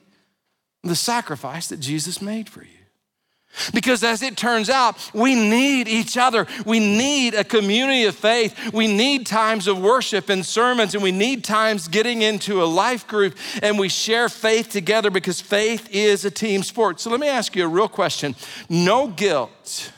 of 0.82 0.90
the 0.90 0.96
sacrifice 0.96 1.68
that 1.68 1.80
Jesus 1.80 2.20
made 2.20 2.48
for 2.48 2.62
you. 2.62 2.79
Because 3.72 4.02
as 4.04 4.22
it 4.22 4.36
turns 4.36 4.70
out, 4.70 4.96
we 5.14 5.34
need 5.34 5.88
each 5.88 6.16
other. 6.16 6.46
We 6.64 6.80
need 6.80 7.34
a 7.34 7.44
community 7.44 8.04
of 8.04 8.14
faith. 8.14 8.72
We 8.72 8.86
need 8.86 9.26
times 9.26 9.66
of 9.66 9.80
worship 9.80 10.28
and 10.28 10.44
sermons, 10.44 10.94
and 10.94 11.02
we 11.02 11.12
need 11.12 11.44
times 11.44 11.88
getting 11.88 12.22
into 12.22 12.62
a 12.62 12.64
life 12.64 13.06
group 13.06 13.36
and 13.62 13.78
we 13.78 13.88
share 13.88 14.28
faith 14.28 14.70
together 14.70 15.10
because 15.10 15.40
faith 15.40 15.88
is 15.90 16.24
a 16.24 16.30
team 16.30 16.62
sport. 16.62 17.00
So 17.00 17.10
let 17.10 17.20
me 17.20 17.28
ask 17.28 17.54
you 17.56 17.64
a 17.64 17.68
real 17.68 17.88
question 17.88 18.34
no 18.68 19.08
guilt, 19.08 19.92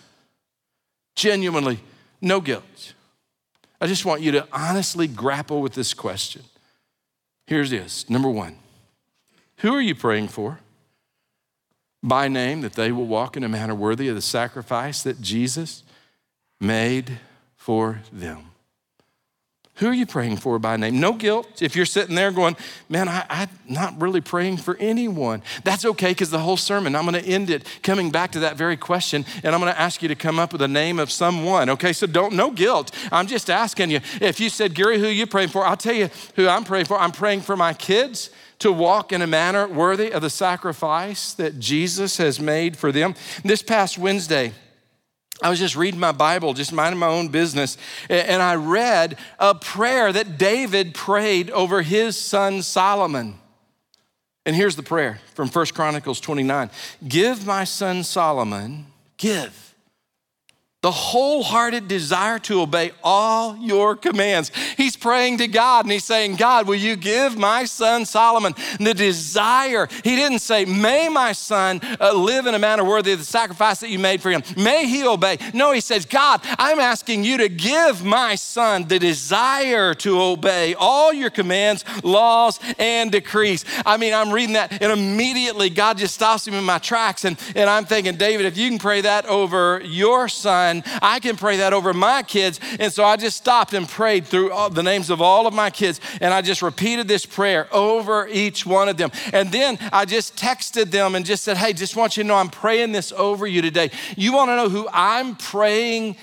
genuinely, 1.15 1.81
no 2.21 2.41
guilt. 2.41 2.95
I 3.81 3.87
just 3.87 4.05
want 4.05 4.23
you 4.23 4.33
to 4.33 4.47
honestly 4.53 5.09
grapple 5.09 5.61
with 5.61 5.75
this 5.75 5.93
question. 5.93 6.43
Here's 7.47 7.71
this 7.71 8.09
number 8.09 8.31
one 8.31 8.57
Who 9.59 9.75
are 9.75 9.81
you 9.81 9.95
praying 9.95 10.29
for? 10.29 10.61
By 12.03 12.29
name, 12.29 12.61
that 12.63 12.75
they 12.75 12.93
will 12.93 13.07
walk 13.07 13.37
in 13.37 13.45
a 13.45 13.49
manner 13.49 13.75
worthy 13.75 14.09
of 14.09 14.15
the 14.15 14.23
sacrifice 14.23 15.03
that 15.03 15.21
Jesus 15.21 15.85
made 16.61 17.19
for 17.57 18.01
them. 18.13 18.52
Who 19.77 19.89
are 19.89 19.95
you 19.95 20.05
praying 20.05 20.37
for 20.37 20.59
by 20.59 20.77
name? 20.77 21.01
No 21.01 21.15
guilt. 21.15 21.63
If 21.63 21.75
you're 21.75 21.87
sitting 21.87 22.15
there 22.15 22.31
going, 22.31 22.57
man, 22.91 23.09
I, 23.09 23.25
am 23.31 23.49
not 23.67 23.99
really 24.01 24.21
praying 24.21 24.59
for 24.59 24.77
anyone, 24.77 25.43
that's 25.65 25.87
okay 25.87 26.11
because 26.11 26.31
the 26.31 26.39
whole 26.39 26.59
sermon, 26.59 26.95
I'm 26.95 27.07
going 27.07 27.21
to 27.21 27.29
end 27.29 27.49
it 27.49 27.67
coming 27.83 28.11
back 28.11 28.33
to 28.33 28.41
that 28.41 28.57
very 28.57 28.77
question, 28.77 29.25
and 29.43 29.55
I'm 29.55 29.61
going 29.63 29.73
to 29.73 29.81
ask 29.81 30.03
you 30.03 30.09
to 30.09 30.15
come 30.15 30.39
up 30.39 30.53
with 30.53 30.61
a 30.61 30.69
name 30.69 30.99
of 30.99 31.11
someone. 31.11 31.71
Okay, 31.71 31.95
so 31.95 32.07
don't, 32.07 32.35
no 32.35 32.51
guilt. 32.51 32.95
I'm 33.11 33.27
just 33.27 33.49
asking 33.49 33.91
you. 33.91 34.01
If 34.21 34.41
you 34.41 34.51
said, 34.51 34.75
Gary, 34.75 34.99
who 34.99 35.07
are 35.07 35.11
you 35.11 35.27
praying 35.27 35.49
for? 35.49 35.65
I'll 35.65 35.77
tell 35.77 35.95
you 35.95 36.11
who 36.37 36.47
I'm 36.49 36.65
praying 36.65 36.85
for. 36.85 36.99
I'm 36.99 37.13
praying 37.13 37.41
for 37.41 37.57
my 37.57 37.73
kids 37.73 38.29
to 38.59 38.71
walk 38.71 39.11
in 39.11 39.23
a 39.23 39.27
manner 39.27 39.67
worthy 39.67 40.13
of 40.13 40.23
the 40.23 40.31
sacrifice 40.31 41.33
that 41.35 41.59
Jesus 41.59 42.19
has 42.19 42.39
made 42.39 42.77
for 42.77 42.93
them. 42.93 43.15
This 43.43 43.63
past 43.63 43.99
Wednesday, 43.99 44.53
I 45.43 45.51
was 45.51 45.59
just 45.59 45.77
reading 45.77 46.01
my 46.01 46.13
Bible, 46.13 46.55
just 46.55 46.73
minding 46.73 46.99
my 46.99 47.09
own 47.09 47.29
business, 47.29 47.77
and 48.09 48.41
I 48.41 48.55
read 48.55 49.19
a 49.39 49.55
prayer 49.55 50.13
that 50.13 50.39
David 50.39 50.95
prayed 50.95 51.51
over 51.51 51.83
his 51.83 52.17
son 52.17 52.63
Solomon. 52.63 53.35
And 54.45 54.57
here's 54.57 54.77
the 54.77 54.83
prayer 54.83 55.21
from 55.35 55.49
First 55.49 55.75
Chronicles 55.75 56.21
29 56.21 56.71
Give 57.07 57.47
my 57.47 57.65
son 57.65 58.03
Solomon, 58.05 58.87
give 59.17 59.62
the 60.83 60.91
wholehearted 60.91 61.87
desire 61.87 62.41
to 62.41 62.61
obey 62.61 62.91
all 63.05 63.57
your 63.57 63.95
commands. 63.95 64.51
He's 64.77 64.97
praying 64.97 65.39
to 65.39 65.47
God 65.47 65.85
and 65.85 65.93
he's 65.93 66.05
saying, 66.05 66.35
God, 66.35 66.67
will 66.67 66.75
you 66.75 66.97
give 66.97 67.39
my 67.39 67.65
son 67.65 68.05
Solomon 68.05 68.55
the 68.81 68.93
desire? 68.93 69.89
He 70.03 70.17
didn't 70.17 70.41
say, 70.41 70.65
May 70.65 71.09
my 71.09 71.33
son 71.33 71.81
uh, 72.01 72.13
live 72.13 72.47
in 72.47 72.55
a 72.55 72.59
manner 72.59 72.85
worthy 72.85 73.13
of 73.13 73.21
the 73.21 73.25
sacrifice 73.25 73.79
that 73.79 73.91
you 73.91 74.01
made 74.01 74.21
for 74.21 74.33
him. 74.33 74.43
May 74.57 74.87
he 74.87 75.07
obey. 75.07 75.39
No, 75.55 75.71
he 75.71 75.81
says, 75.81 76.05
God, 76.05 76.41
I'm 76.59 76.81
asking 76.81 77.23
you 77.23 77.39
to 77.39 77.49
give 77.49 78.05
my 78.05 78.35
son 78.35 78.89
the 78.89 78.99
desire 78.99 79.95
to 79.95 80.21
obey 80.21 80.75
all 80.75 81.13
your 81.13 81.31
commands, 81.31 81.85
laws, 82.03 82.59
and 82.81 83.13
decrees. 83.13 83.65
I 83.87 83.99
mean, 83.99 84.13
I'm 84.13 84.33
reading 84.33 84.55
that 84.55 84.83
and 84.83 84.91
immediately 84.91 85.71
God 85.71 85.99
just 85.99 86.15
stops 86.15 86.49
him 86.49 86.55
in 86.55 86.65
my 86.65 86.79
tracks. 86.79 87.25
And, 87.25 87.39
and 87.55 87.71
I'm 87.71 87.85
thinking, 87.85 88.17
David, 88.17 88.47
if 88.47 88.57
you 88.57 88.69
can 88.69 88.81
pray 88.81 89.03
that 89.03 89.27
over 89.27 89.81
your 89.85 90.29
son, 90.29 90.72
I 91.03 91.21
can 91.21 91.37
pray 91.37 91.59
that 91.59 91.73
over 91.73 91.93
my 91.93 92.23
kids. 92.23 92.59
And 92.81 92.93
so 92.93 93.05
I 93.05 93.17
just 93.17 93.37
stopped 93.37 93.75
and 93.75 93.89
prayed 93.89 94.27
through 94.27 94.51
the 94.71 94.83
names 94.83 95.11
of 95.11 95.21
all 95.21 95.47
of 95.47 95.53
my 95.53 95.69
kids. 95.69 96.01
And 96.21 96.33
I 96.33 96.41
just 96.41 96.63
repeated 96.63 97.09
this 97.09 97.27
prayer 97.27 97.69
over 97.73 98.27
each 98.29 98.65
one 98.65 98.89
of 98.89 98.97
them. 98.97 99.11
And 99.33 99.51
then 99.53 99.79
I 99.93 100.05
just 100.05 100.37
texted 100.37 100.91
them 100.91 101.15
and 101.15 101.27
just 101.27 101.45
said, 101.45 101.57
hey, 101.57 101.73
just 101.73 101.97
want 101.97 102.17
you 102.17 102.23
to 102.23 102.29
know 102.29 102.37
I'm 102.37 102.49
praying 102.49 102.93
this 102.93 103.13
over 103.13 103.47
you 103.47 103.61
today. 103.61 103.91
You 104.17 104.33
want 104.33 104.51
to 104.51 104.57
know 104.57 104.69
who 104.69 104.89
I'm 104.93 105.37
praying 105.37 106.17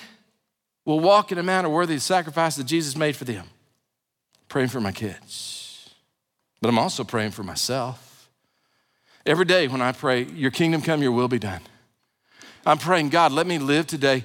will 0.86 1.00
walk 1.00 1.32
in 1.32 1.38
a 1.38 1.44
manner 1.44 1.70
worthy 1.70 1.94
of 1.94 2.00
the 2.00 2.04
sacrifice 2.04 2.56
that 2.56 2.64
Jesus 2.64 2.96
made 2.96 3.16
for 3.16 3.26
them? 3.26 3.46
Praying 4.48 4.70
for 4.70 4.82
my 4.82 4.92
kids. 4.92 5.92
But 6.62 6.70
I'm 6.70 6.80
also 6.80 7.04
praying 7.04 7.32
for 7.32 7.44
myself. 7.44 8.30
Every 9.26 9.46
day 9.46 9.68
when 9.68 9.82
I 9.82 9.92
pray, 9.92 10.24
Your 10.24 10.50
kingdom 10.50 10.82
come, 10.82 11.04
Your 11.04 11.12
will 11.12 11.28
be 11.28 11.38
done. 11.38 11.62
I'm 12.70 12.78
praying, 12.78 13.10
God, 13.10 13.32
let 13.32 13.48
me 13.48 13.58
live 13.58 13.88
today 13.88 14.24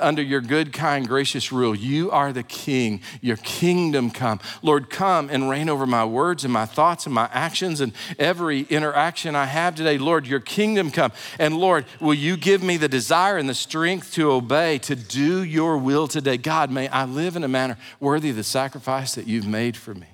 under 0.00 0.20
your 0.20 0.40
good, 0.40 0.72
kind, 0.72 1.06
gracious 1.06 1.52
rule. 1.52 1.76
You 1.76 2.10
are 2.10 2.32
the 2.32 2.42
king. 2.42 3.02
Your 3.20 3.36
kingdom 3.36 4.10
come. 4.10 4.40
Lord, 4.62 4.90
come 4.90 5.30
and 5.30 5.48
reign 5.48 5.68
over 5.68 5.86
my 5.86 6.04
words 6.04 6.42
and 6.42 6.52
my 6.52 6.66
thoughts 6.66 7.06
and 7.06 7.14
my 7.14 7.30
actions 7.32 7.80
and 7.80 7.92
every 8.18 8.62
interaction 8.62 9.36
I 9.36 9.44
have 9.44 9.76
today. 9.76 9.96
Lord, 9.96 10.26
your 10.26 10.40
kingdom 10.40 10.90
come. 10.90 11.12
And 11.38 11.56
Lord, 11.56 11.84
will 12.00 12.14
you 12.14 12.36
give 12.36 12.64
me 12.64 12.78
the 12.78 12.88
desire 12.88 13.36
and 13.36 13.48
the 13.48 13.54
strength 13.54 14.12
to 14.14 14.32
obey, 14.32 14.78
to 14.78 14.96
do 14.96 15.44
your 15.44 15.78
will 15.78 16.08
today? 16.08 16.36
God, 16.36 16.72
may 16.72 16.88
I 16.88 17.04
live 17.04 17.36
in 17.36 17.44
a 17.44 17.48
manner 17.48 17.78
worthy 18.00 18.30
of 18.30 18.36
the 18.36 18.42
sacrifice 18.42 19.14
that 19.14 19.28
you've 19.28 19.46
made 19.46 19.76
for 19.76 19.94
me. 19.94 20.08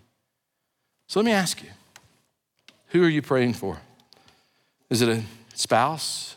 So 1.09 1.19
let 1.19 1.25
me 1.25 1.33
ask 1.33 1.63
you 1.63 1.71
who 2.89 3.03
are 3.03 3.09
you 3.09 3.23
praying 3.23 3.55
for? 3.55 3.81
Is 4.91 5.01
it 5.01 5.09
a 5.09 5.23
spouse? 5.55 6.37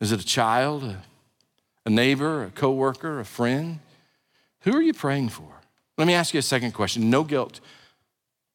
Is 0.00 0.12
it 0.12 0.20
a 0.20 0.24
child, 0.24 0.84
a, 0.84 1.02
a 1.84 1.90
neighbor, 1.90 2.44
a 2.44 2.50
coworker, 2.50 3.20
a 3.20 3.24
friend? 3.24 3.80
Who 4.60 4.74
are 4.74 4.82
you 4.82 4.92
praying 4.92 5.30
for? 5.30 5.48
Let 5.98 6.06
me 6.06 6.14
ask 6.14 6.32
you 6.32 6.38
a 6.38 6.42
second 6.42 6.72
question. 6.72 7.10
No 7.10 7.24
guilt. 7.24 7.60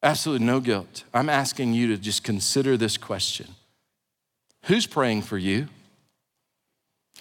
Absolutely 0.02 0.46
no 0.46 0.60
guilt. 0.60 1.04
I'm 1.14 1.28
asking 1.28 1.72
you 1.72 1.88
to 1.88 1.96
just 1.96 2.24
consider 2.24 2.76
this 2.76 2.96
question. 2.96 3.48
Who's 4.64 4.86
praying 4.86 5.22
for 5.22 5.38
you? 5.38 5.68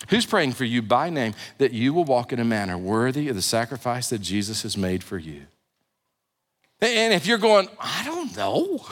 Who's 0.09 0.25
praying 0.25 0.53
for 0.53 0.65
you 0.65 0.81
by 0.81 1.09
name 1.09 1.33
that 1.57 1.71
you 1.71 1.93
will 1.93 2.03
walk 2.03 2.33
in 2.33 2.39
a 2.39 2.45
manner 2.45 2.77
worthy 2.77 3.29
of 3.29 3.35
the 3.35 3.41
sacrifice 3.41 4.09
that 4.09 4.19
Jesus 4.19 4.63
has 4.63 4.75
made 4.75 5.03
for 5.03 5.17
you? 5.17 5.43
And 6.81 7.13
if 7.13 7.25
you're 7.25 7.37
going, 7.37 7.67
I 7.79 8.03
don't 8.03 8.35
know, 8.35 8.85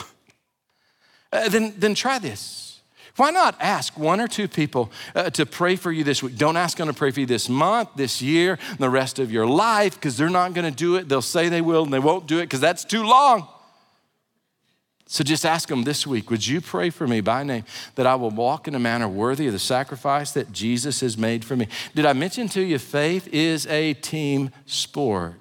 uh, 1.31 1.49
then, 1.49 1.73
then 1.77 1.95
try 1.95 2.19
this. 2.19 2.72
Why 3.15 3.29
not 3.29 3.55
ask 3.59 3.97
one 3.97 4.19
or 4.19 4.27
two 4.27 4.47
people 4.47 4.91
uh, 5.13 5.29
to 5.31 5.45
pray 5.45 5.75
for 5.75 5.91
you 5.91 6.03
this 6.03 6.23
week? 6.23 6.35
Don't 6.35 6.57
ask 6.57 6.77
them 6.77 6.87
to 6.87 6.93
pray 6.93 7.11
for 7.11 7.19
you 7.19 7.25
this 7.27 7.47
month, 7.47 7.89
this 7.95 8.21
year, 8.21 8.57
the 8.79 8.89
rest 8.89 9.19
of 9.19 9.31
your 9.31 9.45
life, 9.45 9.95
because 9.95 10.17
they're 10.17 10.29
not 10.29 10.53
going 10.53 10.69
to 10.69 10.75
do 10.75 10.95
it. 10.95 11.07
They'll 11.07 11.21
say 11.21 11.47
they 11.47 11.61
will 11.61 11.83
and 11.83 11.93
they 11.93 11.99
won't 11.99 12.25
do 12.25 12.39
it 12.39 12.45
because 12.45 12.59
that's 12.59 12.83
too 12.83 13.03
long. 13.03 13.47
So 15.05 15.23
just 15.23 15.45
ask 15.45 15.69
them 15.69 15.83
this 15.83 16.07
week 16.07 16.31
Would 16.31 16.47
you 16.47 16.59
pray 16.59 16.89
for 16.89 17.05
me 17.05 17.21
by 17.21 17.43
name 17.43 17.65
that 17.95 18.07
I 18.07 18.15
will 18.15 18.31
walk 18.31 18.67
in 18.67 18.73
a 18.73 18.79
manner 18.79 19.07
worthy 19.07 19.45
of 19.45 19.53
the 19.53 19.59
sacrifice 19.59 20.31
that 20.31 20.51
Jesus 20.51 21.01
has 21.01 21.15
made 21.15 21.45
for 21.45 21.55
me? 21.55 21.67
Did 21.93 22.07
I 22.07 22.13
mention 22.13 22.49
to 22.49 22.61
you 22.61 22.79
faith 22.79 23.27
is 23.31 23.67
a 23.67 23.93
team 23.93 24.49
sport? 24.65 25.35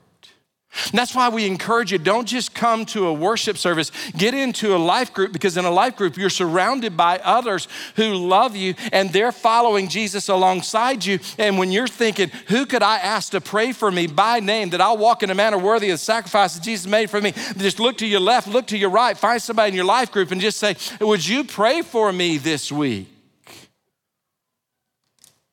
That's 0.92 1.14
why 1.14 1.28
we 1.28 1.46
encourage 1.46 1.92
you 1.92 1.98
don't 1.98 2.26
just 2.26 2.54
come 2.54 2.86
to 2.86 3.06
a 3.06 3.12
worship 3.12 3.58
service, 3.58 3.92
get 4.16 4.32
into 4.32 4.74
a 4.74 4.78
life 4.78 5.12
group 5.12 5.32
because 5.32 5.56
in 5.56 5.64
a 5.64 5.70
life 5.70 5.96
group, 5.96 6.16
you're 6.16 6.30
surrounded 6.30 6.96
by 6.96 7.18
others 7.18 7.68
who 7.96 8.14
love 8.14 8.56
you 8.56 8.74
and 8.90 9.10
they're 9.10 9.32
following 9.32 9.88
Jesus 9.88 10.28
alongside 10.28 11.04
you. 11.04 11.18
And 11.38 11.58
when 11.58 11.72
you're 11.72 11.88
thinking, 11.88 12.30
who 12.48 12.64
could 12.64 12.82
I 12.82 12.98
ask 12.98 13.32
to 13.32 13.40
pray 13.40 13.72
for 13.72 13.90
me 13.90 14.06
by 14.06 14.40
name 14.40 14.70
that 14.70 14.80
I'll 14.80 14.96
walk 14.96 15.22
in 15.22 15.30
a 15.30 15.34
manner 15.34 15.58
worthy 15.58 15.90
of 15.90 15.94
the 15.94 16.04
sacrifice 16.04 16.54
that 16.54 16.62
Jesus 16.62 16.86
made 16.86 17.10
for 17.10 17.20
me? 17.20 17.32
Just 17.58 17.78
look 17.78 17.98
to 17.98 18.06
your 18.06 18.20
left, 18.20 18.48
look 18.48 18.66
to 18.68 18.78
your 18.78 18.90
right, 18.90 19.16
find 19.16 19.42
somebody 19.42 19.68
in 19.68 19.74
your 19.74 19.84
life 19.84 20.10
group 20.10 20.30
and 20.30 20.40
just 20.40 20.58
say, 20.58 20.76
Would 21.00 21.26
you 21.26 21.44
pray 21.44 21.82
for 21.82 22.12
me 22.12 22.38
this 22.38 22.72
week? 22.72 23.08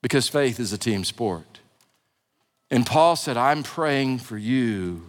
Because 0.01 0.29
faith 0.29 0.59
is 0.59 0.71
a 0.71 0.77
team 0.77 1.03
sport. 1.03 1.59
And 2.71 2.85
Paul 2.85 3.15
said, 3.15 3.35
I'm 3.37 3.63
praying 3.63 4.19
for 4.19 4.37
you, 4.37 5.08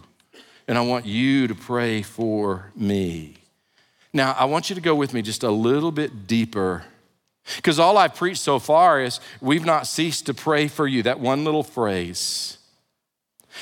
and 0.67 0.77
I 0.77 0.81
want 0.81 1.05
you 1.05 1.47
to 1.47 1.55
pray 1.55 2.01
for 2.01 2.71
me. 2.75 3.35
Now, 4.13 4.35
I 4.37 4.45
want 4.45 4.69
you 4.69 4.75
to 4.75 4.81
go 4.81 4.95
with 4.95 5.13
me 5.13 5.21
just 5.21 5.43
a 5.43 5.51
little 5.51 5.91
bit 5.91 6.27
deeper. 6.27 6.83
Because 7.55 7.79
all 7.79 7.97
I've 7.97 8.15
preached 8.15 8.41
so 8.41 8.59
far 8.59 9.01
is 9.01 9.19
we've 9.41 9.65
not 9.65 9.87
ceased 9.87 10.27
to 10.27 10.33
pray 10.33 10.67
for 10.67 10.87
you, 10.87 11.03
that 11.03 11.19
one 11.19 11.43
little 11.43 11.63
phrase. 11.63 12.57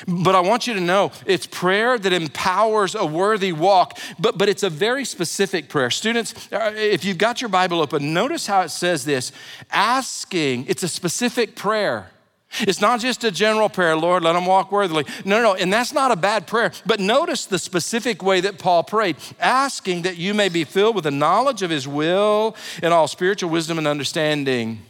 But 0.06 0.34
I 0.34 0.40
want 0.40 0.66
you 0.66 0.74
to 0.74 0.80
know 0.80 1.12
it's 1.26 1.46
prayer 1.46 1.98
that 1.98 2.12
empowers 2.12 2.94
a 2.94 3.04
worthy 3.04 3.52
walk, 3.52 3.98
but, 4.18 4.38
but 4.38 4.48
it's 4.48 4.62
a 4.62 4.70
very 4.70 5.04
specific 5.04 5.68
prayer. 5.68 5.90
Students, 5.90 6.52
uh, 6.52 6.72
if 6.76 7.04
you've 7.04 7.18
got 7.18 7.40
your 7.40 7.48
Bible 7.48 7.80
open, 7.80 8.14
notice 8.14 8.46
how 8.46 8.60
it 8.62 8.68
says 8.68 9.04
this 9.04 9.32
asking, 9.70 10.66
it's 10.68 10.82
a 10.82 10.88
specific 10.88 11.56
prayer. 11.56 12.10
It's 12.58 12.80
not 12.80 13.00
just 13.00 13.22
a 13.22 13.30
general 13.30 13.68
prayer, 13.68 13.96
Lord, 13.96 14.24
let 14.24 14.32
them 14.32 14.44
walk 14.44 14.72
worthily. 14.72 15.04
No, 15.24 15.36
no, 15.36 15.42
no. 15.42 15.54
And 15.54 15.72
that's 15.72 15.92
not 15.92 16.10
a 16.10 16.16
bad 16.16 16.46
prayer. 16.46 16.72
But 16.84 16.98
notice 16.98 17.46
the 17.46 17.58
specific 17.58 18.22
way 18.22 18.40
that 18.40 18.58
Paul 18.58 18.82
prayed, 18.82 19.16
asking 19.38 20.02
that 20.02 20.16
you 20.16 20.34
may 20.34 20.48
be 20.48 20.64
filled 20.64 20.94
with 20.96 21.04
the 21.04 21.12
knowledge 21.12 21.62
of 21.62 21.70
his 21.70 21.86
will 21.86 22.56
and 22.82 22.92
all 22.92 23.06
spiritual 23.06 23.50
wisdom 23.50 23.78
and 23.78 23.86
understanding. 23.86 24.80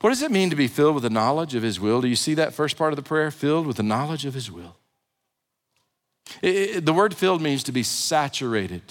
What 0.00 0.10
does 0.10 0.22
it 0.22 0.30
mean 0.30 0.50
to 0.50 0.56
be 0.56 0.68
filled 0.68 0.94
with 0.94 1.02
the 1.02 1.10
knowledge 1.10 1.56
of 1.56 1.64
his 1.64 1.80
will? 1.80 2.00
Do 2.00 2.08
you 2.08 2.16
see 2.16 2.34
that 2.34 2.54
first 2.54 2.76
part 2.76 2.92
of 2.92 2.96
the 2.96 3.02
prayer? 3.02 3.32
Filled 3.32 3.66
with 3.66 3.78
the 3.78 3.82
knowledge 3.82 4.24
of 4.24 4.34
his 4.34 4.50
will. 4.50 4.76
It, 6.40 6.54
it, 6.54 6.86
the 6.86 6.92
word 6.92 7.16
filled 7.16 7.42
means 7.42 7.64
to 7.64 7.72
be 7.72 7.82
saturated. 7.82 8.82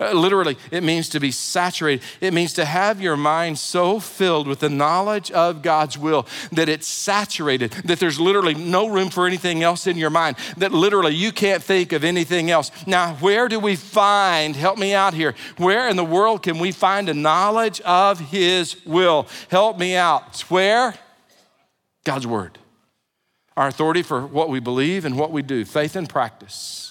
Uh, 0.00 0.12
literally, 0.12 0.56
it 0.70 0.82
means 0.82 1.10
to 1.10 1.20
be 1.20 1.30
saturated. 1.30 2.02
It 2.22 2.32
means 2.32 2.54
to 2.54 2.64
have 2.64 3.02
your 3.02 3.18
mind 3.18 3.58
so 3.58 4.00
filled 4.00 4.48
with 4.48 4.60
the 4.60 4.70
knowledge 4.70 5.30
of 5.30 5.60
God's 5.60 5.98
will 5.98 6.26
that 6.52 6.70
it's 6.70 6.88
saturated, 6.88 7.72
that 7.84 8.00
there's 8.00 8.18
literally 8.18 8.54
no 8.54 8.88
room 8.88 9.10
for 9.10 9.26
anything 9.26 9.62
else 9.62 9.86
in 9.86 9.98
your 9.98 10.08
mind, 10.08 10.36
that 10.56 10.72
literally 10.72 11.14
you 11.14 11.32
can't 11.32 11.62
think 11.62 11.92
of 11.92 12.02
anything 12.02 12.50
else. 12.50 12.70
Now, 12.86 13.14
where 13.16 13.46
do 13.46 13.60
we 13.60 13.76
find, 13.76 14.56
help 14.56 14.78
me 14.78 14.94
out 14.94 15.12
here, 15.12 15.34
where 15.58 15.88
in 15.88 15.96
the 15.96 16.04
world 16.04 16.42
can 16.42 16.58
we 16.58 16.72
find 16.72 17.10
a 17.10 17.14
knowledge 17.14 17.82
of 17.82 18.18
His 18.20 18.82
will? 18.86 19.28
Help 19.50 19.78
me 19.78 19.96
out. 19.96 20.40
Where? 20.48 20.94
God's 22.04 22.26
Word. 22.26 22.58
Our 23.54 23.68
authority 23.68 24.02
for 24.02 24.26
what 24.26 24.48
we 24.48 24.60
believe 24.60 25.04
and 25.04 25.18
what 25.18 25.30
we 25.30 25.42
do, 25.42 25.66
faith 25.66 25.94
and 25.94 26.08
practice. 26.08 26.89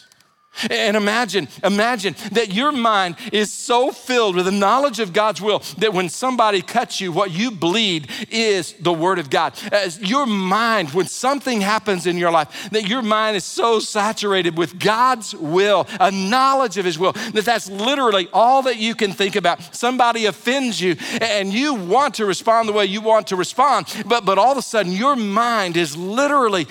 And 0.70 0.98
imagine, 0.98 1.48
imagine 1.64 2.16
that 2.34 2.54
your 2.54 2.72
mind 2.72 3.16
is 3.32 3.52
so 3.52 3.92
filled 3.92 4.36
with 4.36 4.46
the 4.46 4.52
knowledge 4.52 5.00
of 5.00 5.14
God's 5.14 5.42
will 5.42 5.60
that 5.78 5.94
when 5.94 6.10
somebody 6.10 6.62
cuts 6.62 7.00
you, 7.00 7.12
what 7.12 7.32
you 7.32 7.50
bleed 7.52 8.10
is 8.30 8.74
the 8.74 8.92
Word 8.92 9.20
of 9.20 9.30
God. 9.30 9.54
As 9.72 10.00
your 10.02 10.26
mind, 10.26 10.90
when 10.92 11.06
something 11.06 11.62
happens 11.62 12.06
in 12.06 12.18
your 12.18 12.32
life, 12.32 12.70
that 12.72 12.88
your 12.88 13.02
mind 13.02 13.38
is 13.38 13.46
so 13.46 13.80
saturated 13.80 14.58
with 14.58 14.80
God's 14.80 15.34
will, 15.34 15.88
a 16.00 16.12
knowledge 16.12 16.78
of 16.78 16.86
His 16.86 17.00
will, 17.00 17.14
that 17.14 17.46
that's 17.46 17.70
literally 17.70 18.28
all 18.34 18.64
that 18.64 18.78
you 18.78 18.96
can 18.96 19.14
think 19.14 19.38
about. 19.38 19.74
Somebody 19.74 20.26
offends 20.26 20.82
you 20.82 20.98
and 21.22 21.54
you 21.54 21.74
want 21.74 22.16
to 22.16 22.26
respond 22.26 22.68
the 22.68 22.74
way 22.74 22.86
you 22.86 23.02
want 23.02 23.28
to 23.28 23.38
respond, 23.38 23.86
but, 24.06 24.26
but 24.26 24.38
all 24.38 24.52
of 24.52 24.58
a 24.58 24.62
sudden 24.62 24.92
your 24.92 25.16
mind 25.16 25.78
is 25.78 25.96
literally 25.96 26.68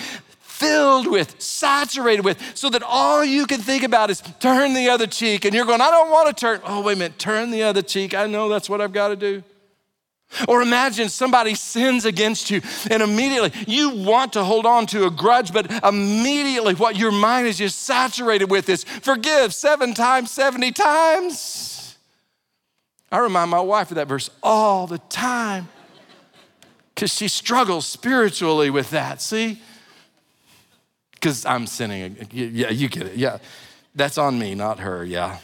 filled 0.59 1.07
with, 1.07 1.41
saturated 1.41 2.25
with, 2.25 2.57
so 2.57 2.69
that 2.71 2.83
all 2.83 3.25
you 3.25 3.47
can 3.47 3.61
think 3.61 3.85
about 3.85 4.11
is 4.11 4.21
turn 4.41 4.75
the 4.75 4.89
other 4.89 5.07
cheek. 5.07 5.45
And 5.45 5.55
you're 5.55 5.65
going, 5.65 5.81
I 5.81 5.91
don't 5.91 6.11
want 6.11 6.29
to 6.29 6.39
turn. 6.39 6.61
Oh, 6.65 6.83
wait 6.83 6.97
a 6.97 6.99
minute, 6.99 7.19
turn 7.19 7.51
the 7.51 7.63
other 7.63 7.83
cheek. 7.83 8.15
I 8.15 8.27
know 8.27 8.49
that's 8.49 8.69
what 8.69 8.81
I've 8.81 8.93
got 8.93 9.09
to 9.09 9.17
do. 9.17 9.43
Or 10.47 10.61
imagine 10.61 11.09
somebody 11.09 11.55
sins 11.55 12.05
against 12.05 12.51
you, 12.51 12.61
and 12.91 13.03
immediately 13.03 13.51
you 13.67 13.91
want 14.05 14.35
to 14.35 14.45
hold 14.45 14.67
on 14.67 14.87
to 14.89 15.07
a 15.07 15.11
grudge, 15.11 15.55
but 15.55 15.71
immediately 15.83 16.75
what 16.75 16.97
your 16.97 17.13
mind 17.13 17.47
is 17.47 17.57
just 17.57 17.79
saturated 17.79 18.51
with 18.51 18.69
is 18.69 18.85
forgive 18.85 19.55
seven 19.55 19.95
times, 19.95 20.31
70 20.31 20.73
times. 20.73 21.97
I 23.11 23.19
remind 23.21 23.51
my 23.51 23.61
wife 23.61 23.91
of 23.91 23.95
that 23.95 24.07
verse 24.07 24.29
all 24.43 24.87
the 24.87 24.99
time 24.99 25.69
because 26.95 27.15
she 27.15 27.29
struggles 27.29 27.87
spiritually 27.87 28.69
with 28.69 28.91
that. 28.91 29.23
See? 29.23 29.63
Because 31.21 31.45
I'm 31.45 31.67
sinning. 31.67 32.17
Yeah, 32.31 32.71
you 32.71 32.89
get 32.89 33.07
it. 33.07 33.17
Yeah. 33.17 33.39
That's 33.95 34.19
on 34.19 34.39
me, 34.39 34.55
not 34.55 34.79
her. 34.81 35.05
Yeah. 35.05 35.39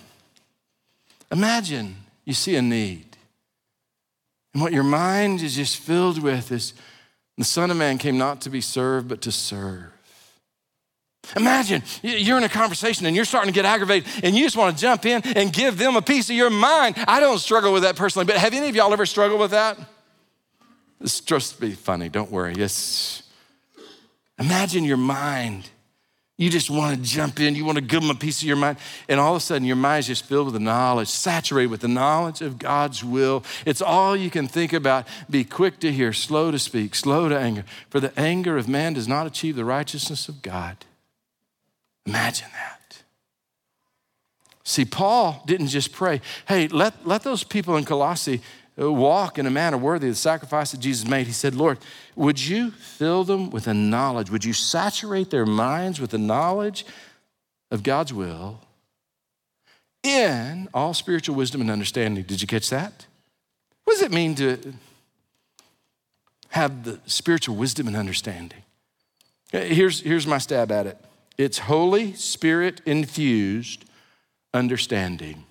Imagine 1.30 1.96
you 2.24 2.34
see 2.34 2.56
a 2.56 2.62
need. 2.62 3.16
And 4.52 4.62
what 4.62 4.72
your 4.72 4.84
mind 4.84 5.42
is 5.42 5.56
just 5.56 5.76
filled 5.78 6.22
with 6.22 6.52
is 6.52 6.74
the 7.37 7.44
Son 7.44 7.70
of 7.70 7.76
Man 7.76 7.98
came 7.98 8.16
not 8.16 8.40
to 8.42 8.50
be 8.50 8.60
served, 8.60 9.08
but 9.08 9.20
to 9.22 9.32
serve. 9.32 9.90
Imagine 11.37 11.82
you're 12.02 12.37
in 12.37 12.44
a 12.44 12.48
conversation 12.48 13.06
and 13.06 13.16
you're 13.16 13.24
starting 13.24 13.52
to 13.52 13.54
get 13.54 13.64
aggravated 13.64 14.08
and 14.22 14.37
you 14.37 14.44
just 14.44 14.56
want 14.56 14.76
to 14.76 14.80
jump 14.80 15.06
in 15.06 15.22
and 15.37 15.52
give 15.52 15.78
them 15.78 15.96
a 15.96 16.02
piece 16.02 16.30
of 16.30 16.37
your 16.37 16.50
mind. 16.50 16.94
I 17.08 17.18
don't 17.18 17.38
struggle 17.38 17.72
with 17.72 17.82
that 17.82 17.96
personally, 17.96 18.26
but 18.26 18.37
have 18.37 18.52
any 18.52 18.68
of 18.68 18.76
y'all 18.76 18.92
ever 18.92 19.06
struggled 19.06 19.40
with 19.40 19.50
that? 19.50 19.78
It's 21.00 21.20
just 21.20 21.58
be 21.58 21.72
funny, 21.72 22.08
don't 22.08 22.30
worry. 22.30 22.54
Yes. 22.56 23.23
Imagine 24.38 24.85
your 24.85 24.97
mind. 24.97 25.68
You 26.37 26.51
just 26.51 26.68
want 26.68 26.97
to 26.97 27.03
jump 27.03 27.38
in. 27.38 27.55
You 27.55 27.64
want 27.64 27.79
to 27.79 27.85
give 27.85 28.01
them 28.01 28.11
a 28.11 28.14
piece 28.14 28.42
of 28.42 28.49
your 28.49 28.57
mind. 28.57 28.79
And 29.09 29.20
all 29.20 29.37
of 29.37 29.37
a 29.37 29.40
sudden, 29.40 29.66
your 29.66 29.77
mind 29.77 30.01
is 30.01 30.07
just 30.09 30.25
filled 30.27 30.47
with 30.47 30.55
the 30.55 30.61
knowledge, 30.61 31.07
saturated 31.09 31.70
with 31.70 31.81
the 31.81 31.88
knowledge 31.88 32.40
of 32.42 32.59
God's 32.59 33.05
will. 33.05 33.44
It's 33.64 33.81
all 33.81 34.16
you 34.16 34.31
can 34.31 34.49
think 34.49 34.73
about. 34.73 35.07
Be 35.31 35.44
quick 35.44 35.79
to 35.81 35.92
hear, 35.92 36.12
slow 36.12 36.51
to 36.51 36.59
speak, 36.59 36.97
slow 36.97 37.29
to 37.29 37.38
anger. 37.38 37.64
For 37.88 38.01
the 38.01 38.18
anger 38.18 38.57
of 38.57 38.68
man 38.68 38.94
does 38.94 39.07
not 39.07 39.29
achieve 39.29 39.55
the 39.55 39.64
righteousness 39.64 40.29
of 40.29 40.42
God. 40.42 40.77
Imagine 42.05 42.49
that. 42.53 43.03
See, 44.64 44.85
Paul 44.85 45.42
didn't 45.47 45.68
just 45.68 45.92
pray, 45.92 46.20
hey, 46.49 46.68
let, 46.68 47.07
let 47.07 47.23
those 47.23 47.44
people 47.44 47.77
in 47.77 47.85
Colossae 47.85 48.40
walk 48.76 49.38
in 49.38 49.46
a 49.46 49.50
manner 49.50 49.76
worthy 49.76 50.08
of 50.08 50.14
the 50.14 50.18
sacrifice 50.18 50.72
that 50.72 50.80
Jesus 50.80 51.08
made. 51.08 51.26
He 51.26 51.32
said, 51.32 51.54
Lord, 51.54 51.78
would 52.16 52.44
you 52.44 52.70
fill 52.70 53.24
them 53.24 53.50
with 53.50 53.66
a 53.66 53.74
knowledge? 53.74 54.30
Would 54.30 54.44
you 54.44 54.52
saturate 54.52 55.30
their 55.30 55.46
minds 55.46 56.00
with 56.00 56.10
the 56.10 56.18
knowledge 56.18 56.84
of 57.70 57.82
God's 57.82 58.12
will 58.12 58.60
in 60.02 60.68
all 60.74 60.92
spiritual 60.94 61.37
wisdom 61.37 61.60
and 61.60 61.70
understanding? 61.70 62.24
Did 62.24 62.40
you 62.40 62.48
catch 62.48 62.70
that? 62.70 63.06
What 63.84 63.94
does 63.94 64.02
it 64.02 64.12
mean 64.12 64.34
to 64.37 64.74
have 66.48 66.84
the 66.84 67.00
spiritual 67.06 67.56
wisdom 67.56 67.87
and 67.87 67.96
understanding? 67.96 68.62
Uh, 69.52 69.60
here's, 69.60 70.00
here's 70.00 70.26
my 70.26 70.38
stab 70.38 70.72
at 70.72 70.87
it 70.87 70.98
it's 71.37 71.58
Holy 71.58 72.12
Spirit 72.14 72.80
infused 72.87 73.84
understanding. 74.52 75.44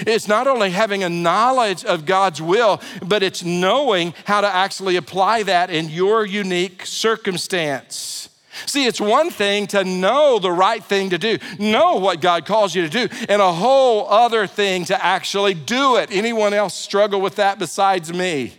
It's 0.00 0.28
not 0.28 0.46
only 0.46 0.70
having 0.70 1.04
a 1.04 1.08
knowledge 1.08 1.84
of 1.84 2.04
God's 2.04 2.42
will, 2.42 2.80
but 3.02 3.22
it's 3.22 3.44
knowing 3.44 4.14
how 4.24 4.40
to 4.40 4.48
actually 4.48 4.96
apply 4.96 5.44
that 5.44 5.70
in 5.70 5.88
your 5.88 6.26
unique 6.26 6.84
circumstance. 6.84 8.28
See, 8.66 8.86
it's 8.86 9.00
one 9.00 9.30
thing 9.30 9.68
to 9.68 9.84
know 9.84 10.38
the 10.38 10.50
right 10.50 10.82
thing 10.82 11.10
to 11.10 11.18
do, 11.18 11.38
know 11.58 11.96
what 11.96 12.20
God 12.20 12.44
calls 12.44 12.74
you 12.74 12.88
to 12.88 12.88
do, 12.88 13.14
and 13.28 13.40
a 13.40 13.52
whole 13.52 14.08
other 14.08 14.46
thing 14.46 14.84
to 14.86 15.04
actually 15.04 15.54
do 15.54 15.96
it. 15.96 16.10
Anyone 16.10 16.54
else 16.54 16.74
struggle 16.74 17.20
with 17.20 17.36
that 17.36 17.58
besides 17.58 18.12
me? 18.12 18.54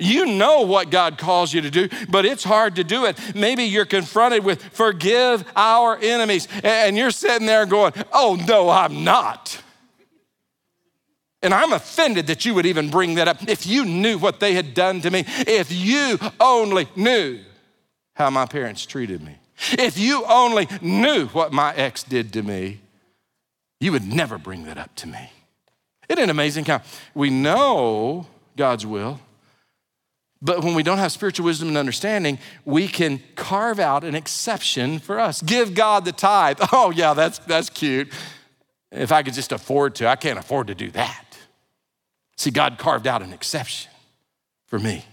You 0.00 0.26
know 0.26 0.62
what 0.62 0.90
God 0.90 1.18
calls 1.18 1.52
you 1.52 1.62
to 1.62 1.70
do, 1.70 1.88
but 2.08 2.26
it's 2.26 2.44
hard 2.44 2.76
to 2.76 2.84
do 2.84 3.06
it. 3.06 3.18
Maybe 3.34 3.64
you're 3.64 3.86
confronted 3.86 4.44
with 4.44 4.62
forgive 4.74 5.44
our 5.56 5.96
enemies, 5.96 6.48
and 6.62 6.96
you're 6.96 7.10
sitting 7.10 7.46
there 7.46 7.66
going, 7.66 7.92
Oh, 8.12 8.38
no, 8.46 8.68
I'm 8.68 9.04
not. 9.04 9.62
And 11.42 11.54
I'm 11.54 11.72
offended 11.72 12.26
that 12.26 12.44
you 12.44 12.54
would 12.54 12.66
even 12.66 12.90
bring 12.90 13.14
that 13.14 13.28
up. 13.28 13.48
If 13.48 13.66
you 13.66 13.84
knew 13.84 14.18
what 14.18 14.40
they 14.40 14.54
had 14.54 14.74
done 14.74 15.00
to 15.02 15.10
me, 15.10 15.24
if 15.26 15.70
you 15.70 16.18
only 16.40 16.88
knew 16.96 17.40
how 18.14 18.30
my 18.30 18.46
parents 18.46 18.84
treated 18.84 19.22
me, 19.22 19.36
if 19.72 19.98
you 19.98 20.24
only 20.26 20.68
knew 20.82 21.26
what 21.28 21.52
my 21.52 21.74
ex 21.74 22.02
did 22.02 22.32
to 22.32 22.42
me, 22.42 22.80
you 23.80 23.92
would 23.92 24.06
never 24.06 24.38
bring 24.38 24.64
that 24.64 24.78
up 24.78 24.94
to 24.96 25.06
me. 25.06 25.30
Isn't 26.08 26.24
it 26.24 26.30
amazing 26.30 26.64
how 26.64 26.82
we 27.14 27.30
know 27.30 28.26
God's 28.56 28.84
will, 28.84 29.20
But 30.40 30.62
when 30.62 30.74
we 30.74 30.82
don't 30.84 30.98
have 30.98 31.10
spiritual 31.10 31.46
wisdom 31.46 31.68
and 31.68 31.76
understanding, 31.76 32.38
we 32.64 32.86
can 32.86 33.20
carve 33.34 33.80
out 33.80 34.04
an 34.04 34.14
exception 34.14 35.00
for 35.00 35.18
us. 35.18 35.42
Give 35.42 35.74
God 35.74 36.04
the 36.04 36.12
tithe. 36.12 36.60
Oh, 36.72 36.90
yeah, 36.90 37.14
that's, 37.14 37.38
that's 37.40 37.70
cute. 37.70 38.12
If 38.92 39.10
I 39.10 39.22
could 39.22 39.34
just 39.34 39.52
afford 39.52 39.96
to, 39.96 40.06
I 40.06 40.16
can't 40.16 40.38
afford 40.38 40.68
to 40.68 40.74
do 40.74 40.90
that. 40.92 41.27
See, 42.38 42.52
God 42.52 42.78
carved 42.78 43.08
out 43.08 43.20
an 43.20 43.32
exception 43.32 43.90
for 44.66 44.78
me. 44.78 45.04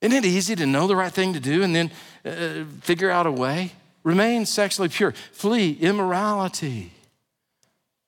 Isn't 0.00 0.16
it 0.16 0.24
easy 0.24 0.56
to 0.56 0.64
know 0.64 0.86
the 0.86 0.96
right 0.96 1.12
thing 1.12 1.34
to 1.34 1.40
do 1.40 1.62
and 1.62 1.76
then 1.76 1.90
uh, 2.24 2.64
figure 2.80 3.10
out 3.10 3.26
a 3.26 3.30
way? 3.30 3.72
Remain 4.04 4.46
sexually 4.46 4.88
pure, 4.88 5.12
flee 5.32 5.72
immorality. 5.72 6.92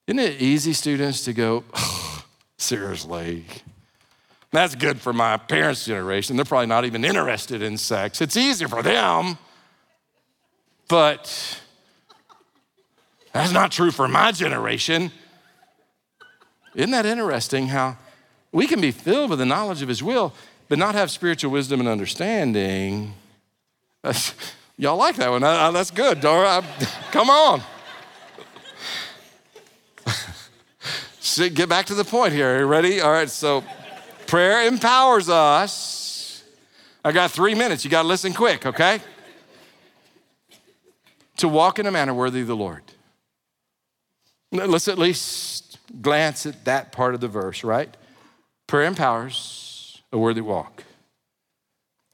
Isn't 0.06 0.18
it 0.18 0.40
easy, 0.40 0.72
students, 0.72 1.24
to 1.26 1.34
go, 1.34 1.62
oh, 1.74 2.24
seriously? 2.56 3.44
That's 4.50 4.74
good 4.74 4.98
for 4.98 5.12
my 5.12 5.36
parents' 5.36 5.84
generation. 5.84 6.36
They're 6.36 6.46
probably 6.46 6.68
not 6.68 6.86
even 6.86 7.04
interested 7.04 7.60
in 7.60 7.76
sex. 7.76 8.22
It's 8.22 8.36
easier 8.36 8.68
for 8.68 8.82
them, 8.82 9.36
but 10.88 11.60
that's 13.32 13.52
not 13.52 13.72
true 13.72 13.90
for 13.90 14.08
my 14.08 14.32
generation. 14.32 15.12
Isn't 16.74 16.90
that 16.90 17.06
interesting 17.06 17.68
how 17.68 17.96
we 18.52 18.66
can 18.66 18.80
be 18.80 18.90
filled 18.90 19.30
with 19.30 19.38
the 19.38 19.46
knowledge 19.46 19.82
of 19.82 19.88
His 19.88 20.02
will, 20.02 20.32
but 20.68 20.78
not 20.78 20.94
have 20.94 21.10
spiritual 21.10 21.50
wisdom 21.50 21.80
and 21.80 21.88
understanding? 21.88 23.14
y'all 24.76 24.96
like 24.96 25.16
that 25.16 25.30
one? 25.30 25.42
that's 25.42 25.90
good, 25.90 26.20
Dora. 26.20 26.64
come 27.10 27.30
on. 27.30 27.62
Get 31.54 31.68
back 31.68 31.86
to 31.86 31.94
the 31.94 32.04
point 32.04 32.32
here. 32.32 32.56
Are 32.56 32.58
you 32.60 32.66
ready? 32.66 33.00
All 33.00 33.12
right, 33.12 33.30
so 33.30 33.64
prayer 34.26 34.66
empowers 34.66 35.28
us. 35.28 36.44
I 37.04 37.12
got 37.12 37.30
three 37.30 37.54
minutes. 37.54 37.84
You 37.84 37.90
got 37.90 38.02
to 38.02 38.08
listen 38.08 38.34
quick, 38.34 38.66
okay? 38.66 39.00
to 41.40 41.48
walk 41.48 41.78
in 41.78 41.86
a 41.86 41.90
manner 41.90 42.14
worthy 42.14 42.42
of 42.42 42.46
the 42.46 42.56
Lord. 42.56 42.82
Let's 44.52 44.88
at 44.88 44.98
least 44.98 45.22
glance 46.00 46.46
at 46.46 46.64
that 46.64 46.92
part 46.92 47.14
of 47.14 47.20
the 47.20 47.28
verse, 47.28 47.64
right? 47.64 47.94
Prayer 48.66 48.86
empowers 48.86 50.02
a 50.12 50.18
worthy 50.18 50.40
walk. 50.40 50.84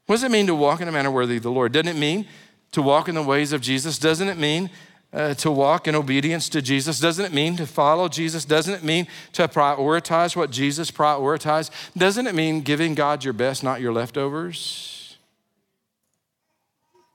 What 0.05 0.15
does 0.15 0.23
it 0.23 0.31
mean 0.31 0.47
to 0.47 0.55
walk 0.55 0.81
in 0.81 0.87
a 0.87 0.91
manner 0.91 1.11
worthy 1.11 1.37
of 1.37 1.43
the 1.43 1.51
Lord? 1.51 1.73
Doesn't 1.73 1.87
it 1.87 1.99
mean 1.99 2.27
to 2.71 2.81
walk 2.81 3.09
in 3.09 3.15
the 3.15 3.23
ways 3.23 3.53
of 3.53 3.61
Jesus? 3.61 3.99
Doesn't 3.99 4.27
it 4.27 4.37
mean 4.37 4.69
uh, 5.13 5.33
to 5.35 5.51
walk 5.51 5.87
in 5.87 5.95
obedience 5.95 6.49
to 6.49 6.61
Jesus? 6.61 6.99
Doesn't 6.99 7.25
it 7.25 7.33
mean 7.33 7.57
to 7.57 7.67
follow 7.67 8.07
Jesus? 8.07 8.45
Doesn't 8.45 8.73
it 8.73 8.83
mean 8.83 9.07
to 9.33 9.47
prioritize 9.47 10.35
what 10.35 10.51
Jesus 10.51 10.91
prioritized? 10.91 11.71
Doesn't 11.95 12.27
it 12.27 12.35
mean 12.35 12.61
giving 12.61 12.95
God 12.95 13.23
your 13.23 13.33
best, 13.33 13.63
not 13.63 13.81
your 13.81 13.93
leftovers? 13.93 15.17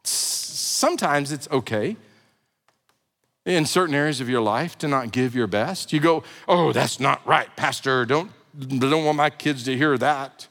Sometimes 0.04 1.32
it's 1.32 1.48
okay 1.50 1.96
in 3.44 3.66
certain 3.66 3.94
areas 3.94 4.20
of 4.20 4.28
your 4.28 4.40
life 4.40 4.78
to 4.78 4.88
not 4.88 5.12
give 5.12 5.34
your 5.34 5.46
best. 5.46 5.92
You 5.92 6.00
go, 6.00 6.22
oh, 6.48 6.72
that's 6.72 7.00
not 7.00 7.26
right, 7.26 7.54
Pastor. 7.56 8.04
Don't, 8.04 8.30
don't 8.58 9.04
want 9.04 9.16
my 9.16 9.30
kids 9.30 9.64
to 9.64 9.76
hear 9.76 9.98
that. 9.98 10.46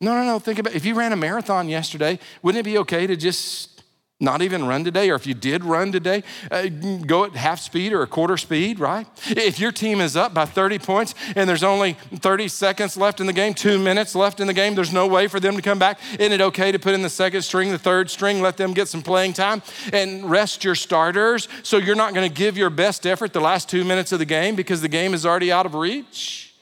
No, 0.00 0.14
no, 0.14 0.24
no. 0.24 0.38
Think 0.38 0.58
about 0.58 0.74
if 0.74 0.84
you 0.84 0.94
ran 0.94 1.12
a 1.12 1.16
marathon 1.16 1.68
yesterday, 1.68 2.18
wouldn't 2.42 2.60
it 2.60 2.70
be 2.70 2.78
okay 2.78 3.06
to 3.06 3.16
just 3.16 3.81
not 4.22 4.40
even 4.40 4.64
run 4.64 4.84
today, 4.84 5.10
or 5.10 5.16
if 5.16 5.26
you 5.26 5.34
did 5.34 5.64
run 5.64 5.90
today, 5.90 6.22
uh, 6.50 6.68
go 7.04 7.24
at 7.24 7.32
half 7.32 7.60
speed 7.60 7.92
or 7.92 8.02
a 8.02 8.06
quarter 8.06 8.36
speed, 8.36 8.78
right? 8.78 9.06
If 9.26 9.58
your 9.58 9.72
team 9.72 10.00
is 10.00 10.16
up 10.16 10.32
by 10.32 10.44
30 10.44 10.78
points 10.78 11.14
and 11.34 11.50
there's 11.50 11.64
only 11.64 11.94
30 12.14 12.48
seconds 12.48 12.96
left 12.96 13.20
in 13.20 13.26
the 13.26 13.32
game, 13.32 13.52
two 13.52 13.78
minutes 13.78 14.14
left 14.14 14.38
in 14.38 14.46
the 14.46 14.54
game, 14.54 14.76
there's 14.76 14.92
no 14.92 15.06
way 15.08 15.26
for 15.26 15.40
them 15.40 15.56
to 15.56 15.62
come 15.62 15.78
back. 15.78 15.98
Isn't 16.18 16.32
it 16.32 16.40
okay 16.40 16.70
to 16.70 16.78
put 16.78 16.94
in 16.94 17.02
the 17.02 17.10
second 17.10 17.42
string, 17.42 17.70
the 17.70 17.78
third 17.78 18.10
string, 18.10 18.40
let 18.40 18.56
them 18.56 18.72
get 18.72 18.86
some 18.88 19.02
playing 19.02 19.32
time 19.32 19.60
and 19.92 20.30
rest 20.30 20.62
your 20.62 20.76
starters 20.76 21.48
so 21.64 21.76
you're 21.76 21.96
not 21.96 22.14
going 22.14 22.28
to 22.28 22.34
give 22.34 22.56
your 22.56 22.70
best 22.70 23.06
effort 23.06 23.32
the 23.32 23.40
last 23.40 23.68
two 23.68 23.84
minutes 23.84 24.12
of 24.12 24.20
the 24.20 24.24
game 24.24 24.54
because 24.54 24.80
the 24.80 24.88
game 24.88 25.14
is 25.14 25.26
already 25.26 25.50
out 25.50 25.66
of 25.66 25.74
reach? 25.74 26.54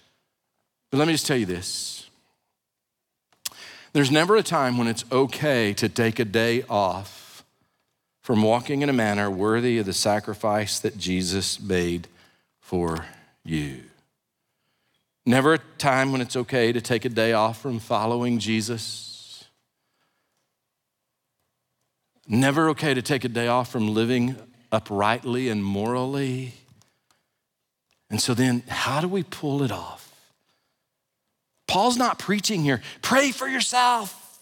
But 0.90 0.99
let 0.99 1.07
me 1.07 1.12
just 1.12 1.27
tell 1.27 1.37
you 1.37 1.46
this. 1.46 2.09
There's 3.92 4.11
never 4.11 4.37
a 4.37 4.42
time 4.42 4.79
when 4.79 4.87
it's 4.87 5.05
okay 5.12 5.75
to 5.75 5.88
take 5.88 6.18
a 6.18 6.25
day 6.25 6.64
off 6.70 7.19
from 8.30 8.42
walking 8.42 8.82
in 8.82 8.88
a 8.88 8.92
manner 8.92 9.28
worthy 9.28 9.78
of 9.78 9.86
the 9.86 9.92
sacrifice 9.92 10.78
that 10.78 10.96
Jesus 10.96 11.58
made 11.58 12.06
for 12.60 13.04
you. 13.42 13.82
Never 15.26 15.54
a 15.54 15.58
time 15.78 16.12
when 16.12 16.20
it's 16.20 16.36
okay 16.36 16.70
to 16.70 16.80
take 16.80 17.04
a 17.04 17.08
day 17.08 17.32
off 17.32 17.60
from 17.60 17.80
following 17.80 18.38
Jesus. 18.38 19.44
Never 22.28 22.68
okay 22.68 22.94
to 22.94 23.02
take 23.02 23.24
a 23.24 23.28
day 23.28 23.48
off 23.48 23.72
from 23.72 23.92
living 23.92 24.36
uprightly 24.70 25.48
and 25.48 25.64
morally. 25.64 26.54
And 28.10 28.20
so 28.20 28.32
then, 28.32 28.62
how 28.68 29.00
do 29.00 29.08
we 29.08 29.24
pull 29.24 29.64
it 29.64 29.72
off? 29.72 30.08
Paul's 31.66 31.96
not 31.96 32.20
preaching 32.20 32.62
here. 32.62 32.80
Pray 33.02 33.32
for 33.32 33.48
yourself. 33.48 34.38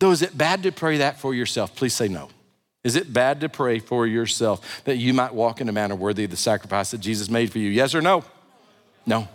Though, 0.00 0.10
is 0.10 0.22
it 0.22 0.36
bad 0.36 0.64
to 0.64 0.72
pray 0.72 0.96
that 0.96 1.20
for 1.20 1.32
yourself? 1.32 1.76
Please 1.76 1.94
say 1.94 2.08
no. 2.08 2.30
Is 2.84 2.96
it 2.96 3.12
bad 3.12 3.40
to 3.40 3.48
pray 3.48 3.80
for 3.80 4.06
yourself 4.06 4.82
that 4.84 4.96
you 4.96 5.12
might 5.12 5.34
walk 5.34 5.60
in 5.60 5.68
a 5.68 5.72
manner 5.72 5.94
worthy 5.94 6.24
of 6.24 6.30
the 6.30 6.36
sacrifice 6.36 6.90
that 6.92 6.98
Jesus 6.98 7.28
made 7.28 7.50
for 7.50 7.58
you? 7.58 7.70
Yes 7.70 7.94
or 7.94 8.00
no? 8.00 8.24
No. 9.04 9.28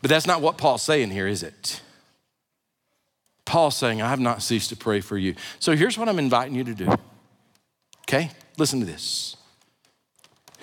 But 0.00 0.10
that's 0.10 0.26
not 0.26 0.40
what 0.40 0.58
Paul's 0.58 0.82
saying 0.82 1.10
here, 1.10 1.26
is 1.26 1.42
it? 1.42 1.80
Paul's 3.44 3.76
saying, 3.76 4.02
I 4.02 4.08
have 4.08 4.20
not 4.20 4.42
ceased 4.42 4.70
to 4.70 4.76
pray 4.76 5.00
for 5.00 5.16
you. 5.16 5.34
So 5.58 5.76
here's 5.76 5.96
what 5.96 6.08
I'm 6.08 6.18
inviting 6.18 6.54
you 6.54 6.64
to 6.64 6.74
do. 6.74 6.92
Okay? 8.02 8.30
Listen 8.58 8.80
to 8.80 8.86
this. 8.86 9.36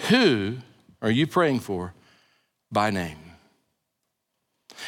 Who 0.09 0.57
are 1.01 1.11
you 1.11 1.27
praying 1.27 1.61
for 1.61 1.93
by 2.71 2.89
name? 2.89 3.17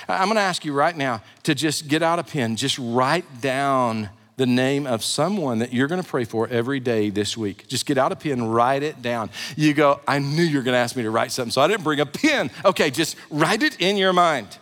I'm 0.08 0.26
going 0.26 0.36
to 0.36 0.42
ask 0.42 0.66
you 0.66 0.74
right 0.74 0.96
now 0.96 1.22
to 1.44 1.56
just 1.56 1.88
get 1.88 2.04
out 2.04 2.20
a 2.20 2.24
pen, 2.24 2.56
just 2.56 2.78
write 2.78 3.42
down 3.42 4.10
the 4.38 4.45
name 4.45 4.86
of 4.86 5.04
someone 5.04 5.60
that 5.60 5.74
you're 5.74 5.88
going 5.88 6.02
to 6.02 6.08
pray 6.08 6.26
for 6.26 6.48
every 6.50 6.80
day 6.80 7.10
this 7.10 7.38
week. 7.38 7.67
Just 7.67 7.86
get 7.86 7.98
out 7.98 8.12
a 8.12 8.15
pen, 8.15 8.48
write 8.50 8.84
it 8.84 9.02
down. 9.02 9.30
You 9.56 9.74
go, 9.74 10.02
I 10.08 10.19
knew 10.19 10.43
you 10.43 10.58
were 10.58 10.63
going 10.63 10.74
to 10.74 10.80
ask 10.80 10.95
me 10.95 11.04
to 11.04 11.12
write 11.12 11.32
something, 11.32 11.52
so 11.52 11.62
I 11.62 11.67
didn't 11.67 11.84
bring 11.84 12.00
a 12.00 12.06
pen. 12.06 12.52
Okay, 12.63 12.91
just 12.91 13.15
write 13.30 13.63
it 13.63 13.80
in 13.80 13.98
your 13.98 14.13
mind. 14.13 14.58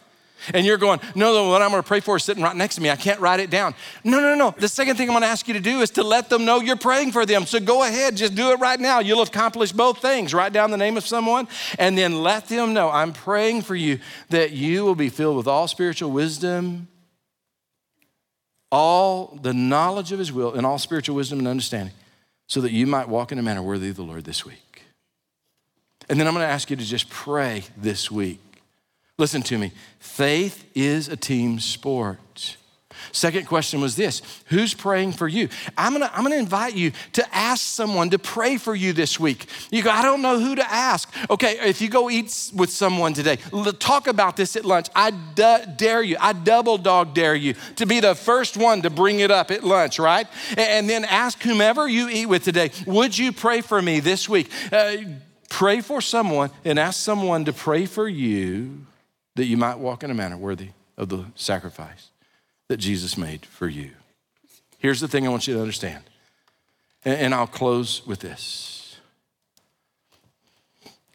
And 0.53 0.65
you're 0.65 0.77
going, 0.77 0.99
no, 1.15 1.33
the 1.33 1.49
one 1.49 1.61
I'm 1.61 1.69
going 1.69 1.81
to 1.81 1.87
pray 1.87 2.01
for 2.01 2.17
is 2.17 2.23
sitting 2.23 2.43
right 2.43 2.55
next 2.55 2.75
to 2.75 2.81
me. 2.81 2.89
I 2.89 2.97
can't 2.97 3.19
write 3.21 3.39
it 3.39 3.49
down. 3.49 3.75
No, 4.03 4.19
no, 4.19 4.35
no. 4.35 4.53
The 4.57 4.67
second 4.67 4.97
thing 4.97 5.07
I'm 5.07 5.13
going 5.13 5.21
to 5.21 5.27
ask 5.27 5.47
you 5.47 5.53
to 5.53 5.59
do 5.59 5.79
is 5.79 5.89
to 5.91 6.03
let 6.03 6.29
them 6.29 6.43
know 6.43 6.59
you're 6.59 6.75
praying 6.75 7.13
for 7.13 7.25
them. 7.25 7.45
So 7.45 7.61
go 7.61 7.83
ahead, 7.83 8.17
just 8.17 8.35
do 8.35 8.51
it 8.51 8.59
right 8.59 8.79
now. 8.79 8.99
You'll 8.99 9.21
accomplish 9.21 9.71
both 9.71 9.99
things. 9.99 10.33
Write 10.33 10.51
down 10.51 10.71
the 10.71 10.77
name 10.77 10.97
of 10.97 11.07
someone 11.07 11.47
and 11.79 11.97
then 11.97 12.21
let 12.21 12.49
them 12.49 12.73
know 12.73 12.89
I'm 12.89 13.13
praying 13.13 13.61
for 13.61 13.75
you 13.75 13.99
that 14.29 14.51
you 14.51 14.83
will 14.83 14.95
be 14.95 15.09
filled 15.09 15.37
with 15.37 15.47
all 15.47 15.67
spiritual 15.67 16.11
wisdom 16.11 16.89
all 18.73 19.37
the 19.39 19.53
knowledge 19.53 20.11
of 20.11 20.17
his 20.17 20.31
will 20.33 20.55
and 20.55 20.65
all 20.65 20.79
spiritual 20.79 21.15
wisdom 21.15 21.37
and 21.37 21.47
understanding, 21.47 21.93
so 22.47 22.59
that 22.59 22.71
you 22.71 22.87
might 22.87 23.07
walk 23.07 23.31
in 23.31 23.37
a 23.37 23.43
manner 23.43 23.61
worthy 23.61 23.89
of 23.89 23.95
the 23.95 24.01
Lord 24.01 24.23
this 24.23 24.43
week. 24.43 24.81
And 26.09 26.19
then 26.19 26.25
I'm 26.25 26.33
going 26.33 26.43
to 26.43 26.51
ask 26.51 26.71
you 26.71 26.75
to 26.75 26.83
just 26.83 27.07
pray 27.07 27.65
this 27.77 28.09
week. 28.09 28.41
Listen 29.19 29.43
to 29.43 29.59
me. 29.59 29.71
Faith 29.99 30.65
is 30.73 31.07
a 31.07 31.15
team 31.15 31.59
sport. 31.59 32.57
Second 33.13 33.45
question 33.45 33.79
was 33.79 33.95
this 33.95 34.23
Who's 34.47 34.73
praying 34.73 35.13
for 35.13 35.27
you? 35.27 35.47
I'm 35.77 35.93
gonna, 35.93 36.09
I'm 36.13 36.23
gonna 36.23 36.35
invite 36.35 36.75
you 36.75 36.91
to 37.13 37.35
ask 37.35 37.61
someone 37.61 38.09
to 38.09 38.19
pray 38.19 38.57
for 38.57 38.73
you 38.73 38.91
this 38.91 39.19
week. 39.19 39.45
You 39.71 39.83
go, 39.83 39.91
I 39.91 40.01
don't 40.01 40.23
know 40.23 40.39
who 40.39 40.55
to 40.55 40.71
ask. 40.71 41.07
Okay, 41.29 41.59
if 41.69 41.79
you 41.79 41.89
go 41.89 42.09
eat 42.09 42.51
with 42.55 42.71
someone 42.71 43.13
today, 43.13 43.37
talk 43.79 44.07
about 44.07 44.35
this 44.35 44.55
at 44.55 44.65
lunch. 44.65 44.87
I 44.95 45.11
dare 45.11 46.01
you, 46.01 46.17
I 46.19 46.33
double 46.33 46.79
dog 46.79 47.13
dare 47.13 47.35
you 47.35 47.53
to 47.75 47.85
be 47.85 47.99
the 47.99 48.15
first 48.15 48.57
one 48.57 48.81
to 48.81 48.89
bring 48.89 49.19
it 49.19 49.29
up 49.29 49.51
at 49.51 49.63
lunch, 49.63 49.99
right? 49.99 50.27
And 50.57 50.89
then 50.89 51.05
ask 51.05 51.41
whomever 51.43 51.87
you 51.87 52.09
eat 52.09 52.25
with 52.25 52.43
today, 52.43 52.71
would 52.87 53.15
you 53.15 53.31
pray 53.31 53.61
for 53.61 53.79
me 53.79 53.99
this 53.99 54.27
week? 54.27 54.51
Uh, 54.71 54.97
pray 55.49 55.81
for 55.81 56.01
someone 56.01 56.49
and 56.65 56.79
ask 56.79 56.99
someone 56.99 57.45
to 57.45 57.53
pray 57.53 57.85
for 57.85 58.07
you 58.07 58.87
that 59.35 59.45
you 59.45 59.55
might 59.55 59.77
walk 59.77 60.03
in 60.03 60.09
a 60.09 60.15
manner 60.15 60.35
worthy 60.35 60.69
of 60.97 61.09
the 61.09 61.25
sacrifice 61.35 62.09
that 62.73 62.79
Jesus 62.79 63.19
made 63.19 63.45
for 63.45 63.67
you. 63.67 63.91
Here's 64.79 64.99
the 64.99 65.07
thing 65.07 65.27
I 65.27 65.29
want 65.29 65.47
you 65.47 65.53
to 65.53 65.59
understand, 65.59 66.03
and 67.05 67.31
I'll 67.31 67.45
close 67.45 68.03
with 68.07 68.21
this. 68.21 68.97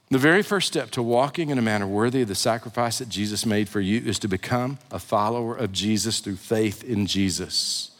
The 0.08 0.18
very 0.18 0.44
first 0.44 0.68
step 0.68 0.92
to 0.92 1.02
walking 1.02 1.50
in 1.50 1.58
a 1.58 1.62
manner 1.62 1.88
worthy 1.88 2.22
of 2.22 2.28
the 2.28 2.36
sacrifice 2.36 2.98
that 2.98 3.08
Jesus 3.08 3.44
made 3.44 3.68
for 3.68 3.80
you 3.80 4.00
is 4.08 4.20
to 4.20 4.28
become 4.28 4.78
a 4.92 5.00
follower 5.00 5.56
of 5.56 5.72
Jesus 5.72 6.20
through 6.20 6.36
faith 6.36 6.84
in 6.84 7.06
Jesus. 7.06 7.90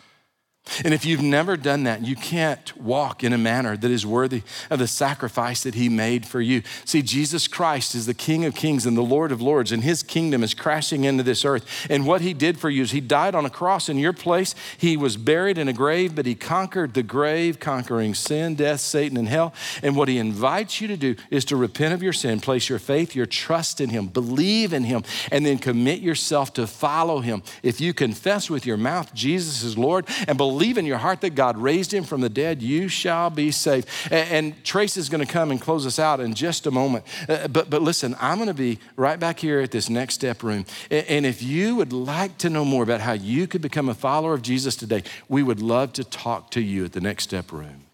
And 0.84 0.94
if 0.94 1.04
you've 1.04 1.22
never 1.22 1.56
done 1.56 1.84
that, 1.84 2.02
you 2.04 2.16
can't 2.16 2.76
walk 2.76 3.24
in 3.24 3.32
a 3.32 3.38
manner 3.38 3.76
that 3.76 3.90
is 3.90 4.06
worthy 4.06 4.42
of 4.70 4.78
the 4.78 4.86
sacrifice 4.86 5.62
that 5.62 5.74
He 5.74 5.88
made 5.88 6.26
for 6.26 6.40
you. 6.40 6.62
See, 6.84 7.02
Jesus 7.02 7.48
Christ 7.48 7.94
is 7.94 8.06
the 8.06 8.14
King 8.14 8.44
of 8.44 8.54
Kings 8.54 8.86
and 8.86 8.96
the 8.96 9.02
Lord 9.02 9.32
of 9.32 9.40
Lords, 9.40 9.72
and 9.72 9.82
His 9.82 10.02
kingdom 10.02 10.42
is 10.42 10.54
crashing 10.54 11.04
into 11.04 11.22
this 11.22 11.44
earth. 11.44 11.86
And 11.90 12.06
what 12.06 12.20
He 12.20 12.34
did 12.34 12.58
for 12.58 12.70
you 12.70 12.82
is 12.82 12.90
He 12.90 13.00
died 13.00 13.34
on 13.34 13.46
a 13.46 13.50
cross 13.50 13.88
in 13.88 13.98
your 13.98 14.12
place. 14.12 14.54
He 14.76 14.96
was 14.96 15.16
buried 15.16 15.58
in 15.58 15.68
a 15.68 15.72
grave, 15.72 16.14
but 16.14 16.26
He 16.26 16.34
conquered 16.34 16.94
the 16.94 17.02
grave, 17.02 17.58
conquering 17.58 18.14
sin, 18.14 18.54
death, 18.54 18.80
Satan, 18.80 19.16
and 19.16 19.28
hell. 19.28 19.54
And 19.82 19.96
what 19.96 20.08
He 20.08 20.18
invites 20.18 20.80
you 20.80 20.88
to 20.88 20.96
do 20.96 21.16
is 21.30 21.44
to 21.46 21.56
repent 21.56 21.94
of 21.94 22.02
your 22.02 22.12
sin, 22.12 22.40
place 22.40 22.68
your 22.68 22.78
faith, 22.78 23.14
your 23.14 23.26
trust 23.26 23.80
in 23.80 23.90
Him, 23.90 24.08
believe 24.08 24.72
in 24.72 24.84
Him, 24.84 25.04
and 25.30 25.44
then 25.44 25.58
commit 25.58 26.00
yourself 26.00 26.52
to 26.54 26.66
follow 26.66 27.20
Him. 27.20 27.42
If 27.62 27.80
you 27.80 27.94
confess 27.94 28.50
with 28.50 28.66
your 28.66 28.76
mouth 28.76 29.14
Jesus 29.14 29.62
is 29.62 29.76
Lord 29.76 30.06
and 30.26 30.36
believe 30.36 30.57
believe 30.58 30.76
in 30.76 30.84
your 30.84 30.98
heart 30.98 31.20
that 31.20 31.36
God 31.36 31.56
raised 31.56 31.94
him 31.94 32.02
from 32.02 32.20
the 32.20 32.28
dead, 32.28 32.60
you 32.60 32.88
shall 32.88 33.30
be 33.30 33.52
saved. 33.52 33.86
And, 34.10 34.28
and 34.30 34.64
Trace 34.64 34.96
is 34.96 35.08
going 35.08 35.24
to 35.24 35.32
come 35.32 35.52
and 35.52 35.60
close 35.60 35.86
us 35.86 36.00
out 36.00 36.18
in 36.18 36.34
just 36.34 36.66
a 36.66 36.72
moment. 36.72 37.04
Uh, 37.28 37.46
but, 37.46 37.70
but 37.70 37.80
listen, 37.80 38.16
I'm 38.20 38.38
going 38.38 38.48
to 38.48 38.54
be 38.54 38.80
right 38.96 39.20
back 39.20 39.38
here 39.38 39.60
at 39.60 39.70
this 39.70 39.88
next 39.88 40.14
step 40.14 40.42
room. 40.42 40.66
And, 40.90 41.06
and 41.06 41.26
if 41.26 41.44
you 41.44 41.76
would 41.76 41.92
like 41.92 42.38
to 42.38 42.50
know 42.50 42.64
more 42.64 42.82
about 42.82 43.00
how 43.00 43.12
you 43.12 43.46
could 43.46 43.62
become 43.62 43.88
a 43.88 43.94
follower 43.94 44.34
of 44.34 44.42
Jesus 44.42 44.74
today, 44.74 45.04
we 45.28 45.44
would 45.44 45.62
love 45.62 45.92
to 45.92 46.02
talk 46.02 46.50
to 46.50 46.60
you 46.60 46.84
at 46.84 46.92
the 46.92 47.00
next 47.00 47.22
step 47.22 47.52
room. 47.52 47.84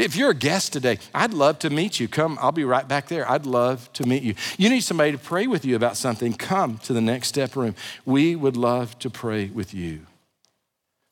If 0.00 0.16
you're 0.16 0.30
a 0.30 0.34
guest 0.34 0.72
today, 0.72 1.00
I'd 1.14 1.34
love 1.34 1.58
to 1.58 1.68
meet 1.68 2.00
you. 2.00 2.08
Come, 2.08 2.38
I'll 2.40 2.50
be 2.50 2.64
right 2.64 2.88
back 2.88 3.08
there. 3.08 3.30
I'd 3.30 3.44
love 3.44 3.92
to 3.92 4.08
meet 4.08 4.22
you. 4.22 4.34
You 4.56 4.70
need 4.70 4.80
somebody 4.80 5.12
to 5.12 5.18
pray 5.18 5.46
with 5.46 5.66
you 5.66 5.76
about 5.76 5.98
something, 5.98 6.32
come 6.32 6.78
to 6.84 6.94
the 6.94 7.02
next 7.02 7.28
step 7.28 7.54
room. 7.54 7.74
We 8.06 8.34
would 8.36 8.56
love 8.56 8.98
to 9.00 9.10
pray 9.10 9.48
with 9.48 9.74
you. 9.74 10.06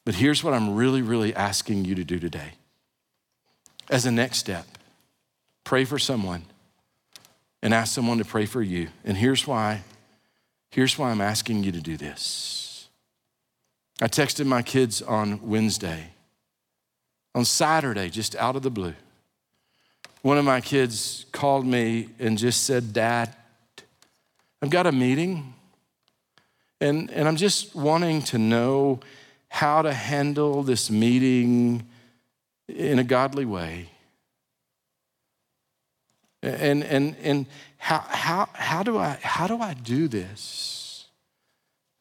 But 0.05 0.17
here's 0.17 0.43
what 0.43 0.55
I'm 0.55 0.75
really, 0.75 1.03
really 1.03 1.35
asking 1.35 1.85
you 1.85 1.95
to 1.95 2.05
do 2.05 2.19
today. 2.19 2.53
As 3.89 4.07
a 4.07 4.11
next 4.11 4.39
step, 4.39 4.67
pray 5.65 5.85
for 5.85 5.99
someone 5.99 6.45
and 7.63 7.73
ask 7.73 7.95
someone 7.95 8.19
to 8.19 8.25
pray 8.25 8.47
for 8.47 8.63
you. 8.63 8.89
And 9.05 9.17
here's 9.17 9.47
why. 9.47 9.83
Here's 10.71 10.99
why 10.99 11.11
I'm 11.11 11.21
asking 11.21 11.63
you 11.65 11.73
to 11.73 11.81
do 11.81 11.97
this. 11.97 12.89
I 14.01 14.09
texted 14.09 14.47
my 14.47 14.63
kids 14.63 15.03
on 15.03 15.49
Wednesday. 15.49 16.09
On 17.35 17.45
Saturday, 17.45 18.11
just 18.11 18.37
out 18.37 18.57
of 18.57 18.63
the 18.63 18.71
blue, 18.71 18.95
one 20.21 20.39
of 20.39 20.45
my 20.45 20.61
kids 20.61 21.25
called 21.33 21.67
me 21.67 22.09
and 22.19 22.37
just 22.37 22.65
said, 22.65 22.93
Dad, 22.93 23.35
I've 24.61 24.71
got 24.71 24.87
a 24.87 24.93
meeting, 24.93 25.55
and, 26.81 27.11
and 27.11 27.27
I'm 27.27 27.37
just 27.37 27.75
wanting 27.75 28.23
to 28.25 28.39
know 28.39 29.01
how 29.53 29.83
to 29.83 29.93
handle 29.93 30.63
this 30.63 30.91
meeting 30.91 31.87
in 32.69 32.99
a 32.99 33.05
godly 33.05 33.45
way. 33.45 33.87
And, 36.43 36.83
and, 36.83 37.15
and 37.23 37.45
how, 37.77 37.99
how, 38.09 38.49
how, 38.55 38.83
do 38.83 38.97
I, 38.97 39.19
how 39.23 39.47
do 39.47 39.61
I 39.61 39.75
do 39.75 40.09
this? 40.09 41.05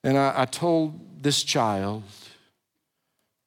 And 0.01 0.17
I, 0.17 0.33
I 0.37 0.45
told 0.45 1.21
this 1.21 1.43
child 1.43 2.03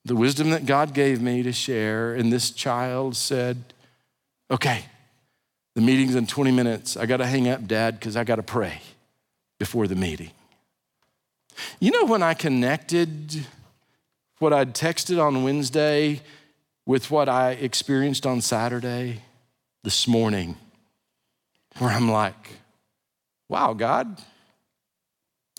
the 0.04 0.14
wisdom 0.14 0.50
that 0.50 0.66
God 0.66 0.92
gave 0.92 1.22
me 1.22 1.42
to 1.42 1.52
share, 1.52 2.14
and 2.14 2.30
this 2.30 2.50
child 2.50 3.16
said, 3.16 3.72
Okay, 4.50 4.84
the 5.74 5.80
meeting's 5.80 6.14
in 6.14 6.26
20 6.26 6.52
minutes. 6.52 6.98
I 6.98 7.06
got 7.06 7.16
to 7.16 7.26
hang 7.26 7.48
up, 7.48 7.66
Dad, 7.66 7.98
because 7.98 8.18
I 8.18 8.24
got 8.24 8.36
to 8.36 8.42
pray 8.42 8.82
before 9.58 9.88
the 9.88 9.96
meeting. 9.96 10.30
You 11.80 11.90
know, 11.90 12.04
when 12.04 12.22
I 12.22 12.34
connected 12.34 13.46
what 14.44 14.52
I'd 14.52 14.74
texted 14.74 15.18
on 15.18 15.42
Wednesday 15.42 16.20
with 16.85 17.11
what 17.11 17.30
I 17.30 17.52
experienced 17.52 18.26
on 18.26 18.42
Saturday 18.42 19.22
this 19.85 20.07
morning, 20.07 20.59
where 21.78 21.88
I'm 21.88 22.11
like, 22.11 22.50
wow, 23.48 23.72
God, 23.72 24.20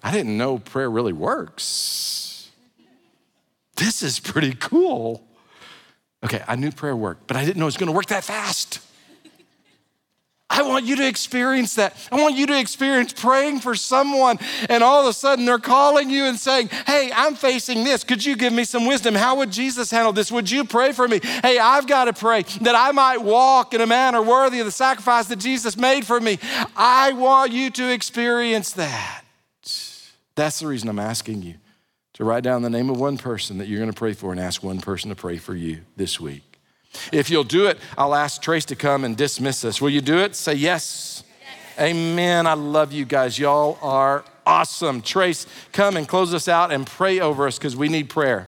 I 0.04 0.12
didn't 0.12 0.38
know 0.38 0.60
prayer 0.60 0.88
really 0.88 1.14
works. 1.14 2.52
This 3.76 4.04
is 4.04 4.20
pretty 4.20 4.54
cool. 4.54 5.26
Okay, 6.24 6.44
I 6.48 6.56
knew 6.56 6.72
prayer 6.72 6.96
worked, 6.96 7.26
but 7.26 7.38
I 7.38 7.44
didn't 7.44 7.58
know 7.58 7.66
it 7.66 7.74
was 7.74 7.78
gonna 7.78 7.92
work 7.92 8.06
that 8.08 8.24
fast. 8.24 8.85
I 10.56 10.62
want 10.64 10.86
you 10.86 10.96
to 10.96 11.08
experience 11.08 11.76
that. 11.76 11.96
I 12.12 12.16
want 12.16 12.36
you 12.36 12.48
to 12.48 12.60
experience 12.60 13.12
praying 13.12 13.60
for 13.60 13.76
someone, 13.76 14.40
and 14.70 14.84
all 14.84 15.02
of 15.02 15.08
a 15.08 15.14
sudden 15.14 15.46
they're 15.46 15.60
calling 15.60 16.10
you 16.10 16.26
and 16.26 16.40
saying, 16.40 16.70
Hey, 16.88 17.12
I'm 17.14 17.36
facing 17.36 17.84
this. 17.84 18.04
Could 18.04 18.24
you 18.24 18.36
give 18.36 18.54
me 18.54 18.64
some 18.64 18.86
wisdom? 18.86 19.16
How 19.16 19.36
would 19.38 19.52
Jesus 19.52 19.92
handle 19.92 20.14
this? 20.14 20.32
Would 20.32 20.50
you 20.50 20.64
pray 20.64 20.94
for 20.94 21.08
me? 21.08 21.20
Hey, 21.22 21.60
I've 21.60 21.88
got 21.88 22.06
to 22.06 22.14
pray 22.14 22.44
that 22.62 22.76
I 22.76 22.92
might 22.92 23.22
walk 23.22 23.74
in 23.74 23.82
a 23.82 23.88
manner 23.88 24.22
worthy 24.22 24.60
of 24.60 24.66
the 24.66 24.72
sacrifice 24.72 25.28
that 25.28 25.40
Jesus 25.40 25.76
made 25.76 26.06
for 26.06 26.20
me. 26.20 26.40
I 26.76 27.12
want 27.14 27.52
you 27.52 27.70
to 27.72 27.92
experience 27.92 28.72
that. 28.74 29.24
That's 30.36 30.60
the 30.60 30.68
reason 30.68 30.90
I'm 30.90 31.00
asking 31.00 31.42
you 31.42 31.56
to 32.14 32.24
write 32.24 32.44
down 32.44 32.62
the 32.62 32.70
name 32.70 32.90
of 32.90 32.98
one 32.98 33.18
person 33.18 33.58
that 33.58 33.68
you're 33.68 33.80
going 33.80 33.92
to 33.92 33.98
pray 33.98 34.14
for 34.14 34.32
and 34.32 34.40
ask 34.40 34.64
one 34.64 34.80
person 34.80 35.10
to 35.10 35.16
pray 35.16 35.38
for 35.38 35.54
you 35.54 35.82
this 35.98 36.20
week. 36.20 36.55
If 37.12 37.30
you'll 37.30 37.44
do 37.44 37.68
it, 37.68 37.78
I'll 37.98 38.16
ask 38.16 38.42
Trace 38.42 38.66
to 38.66 38.76
come 38.76 39.04
and 39.04 39.16
dismiss 39.16 39.64
us. 39.64 39.82
Will 39.82 39.90
you 39.90 40.02
do 40.02 40.18
it? 40.20 40.36
Say 40.36 40.56
yes. 40.56 41.24
yes. 41.78 41.90
Amen. 41.90 42.48
I 42.48 42.54
love 42.54 42.92
you 42.92 43.06
guys. 43.06 43.40
Y'all 43.40 43.78
are 43.82 44.24
awesome. 44.46 45.02
Trace, 45.02 45.48
come 45.72 45.98
and 45.98 46.08
close 46.08 46.34
us 46.34 46.48
out 46.48 46.72
and 46.72 46.86
pray 46.86 47.20
over 47.20 47.48
us 47.48 47.58
because 47.58 47.76
we 47.76 47.90
need 47.90 48.10
prayer. 48.10 48.44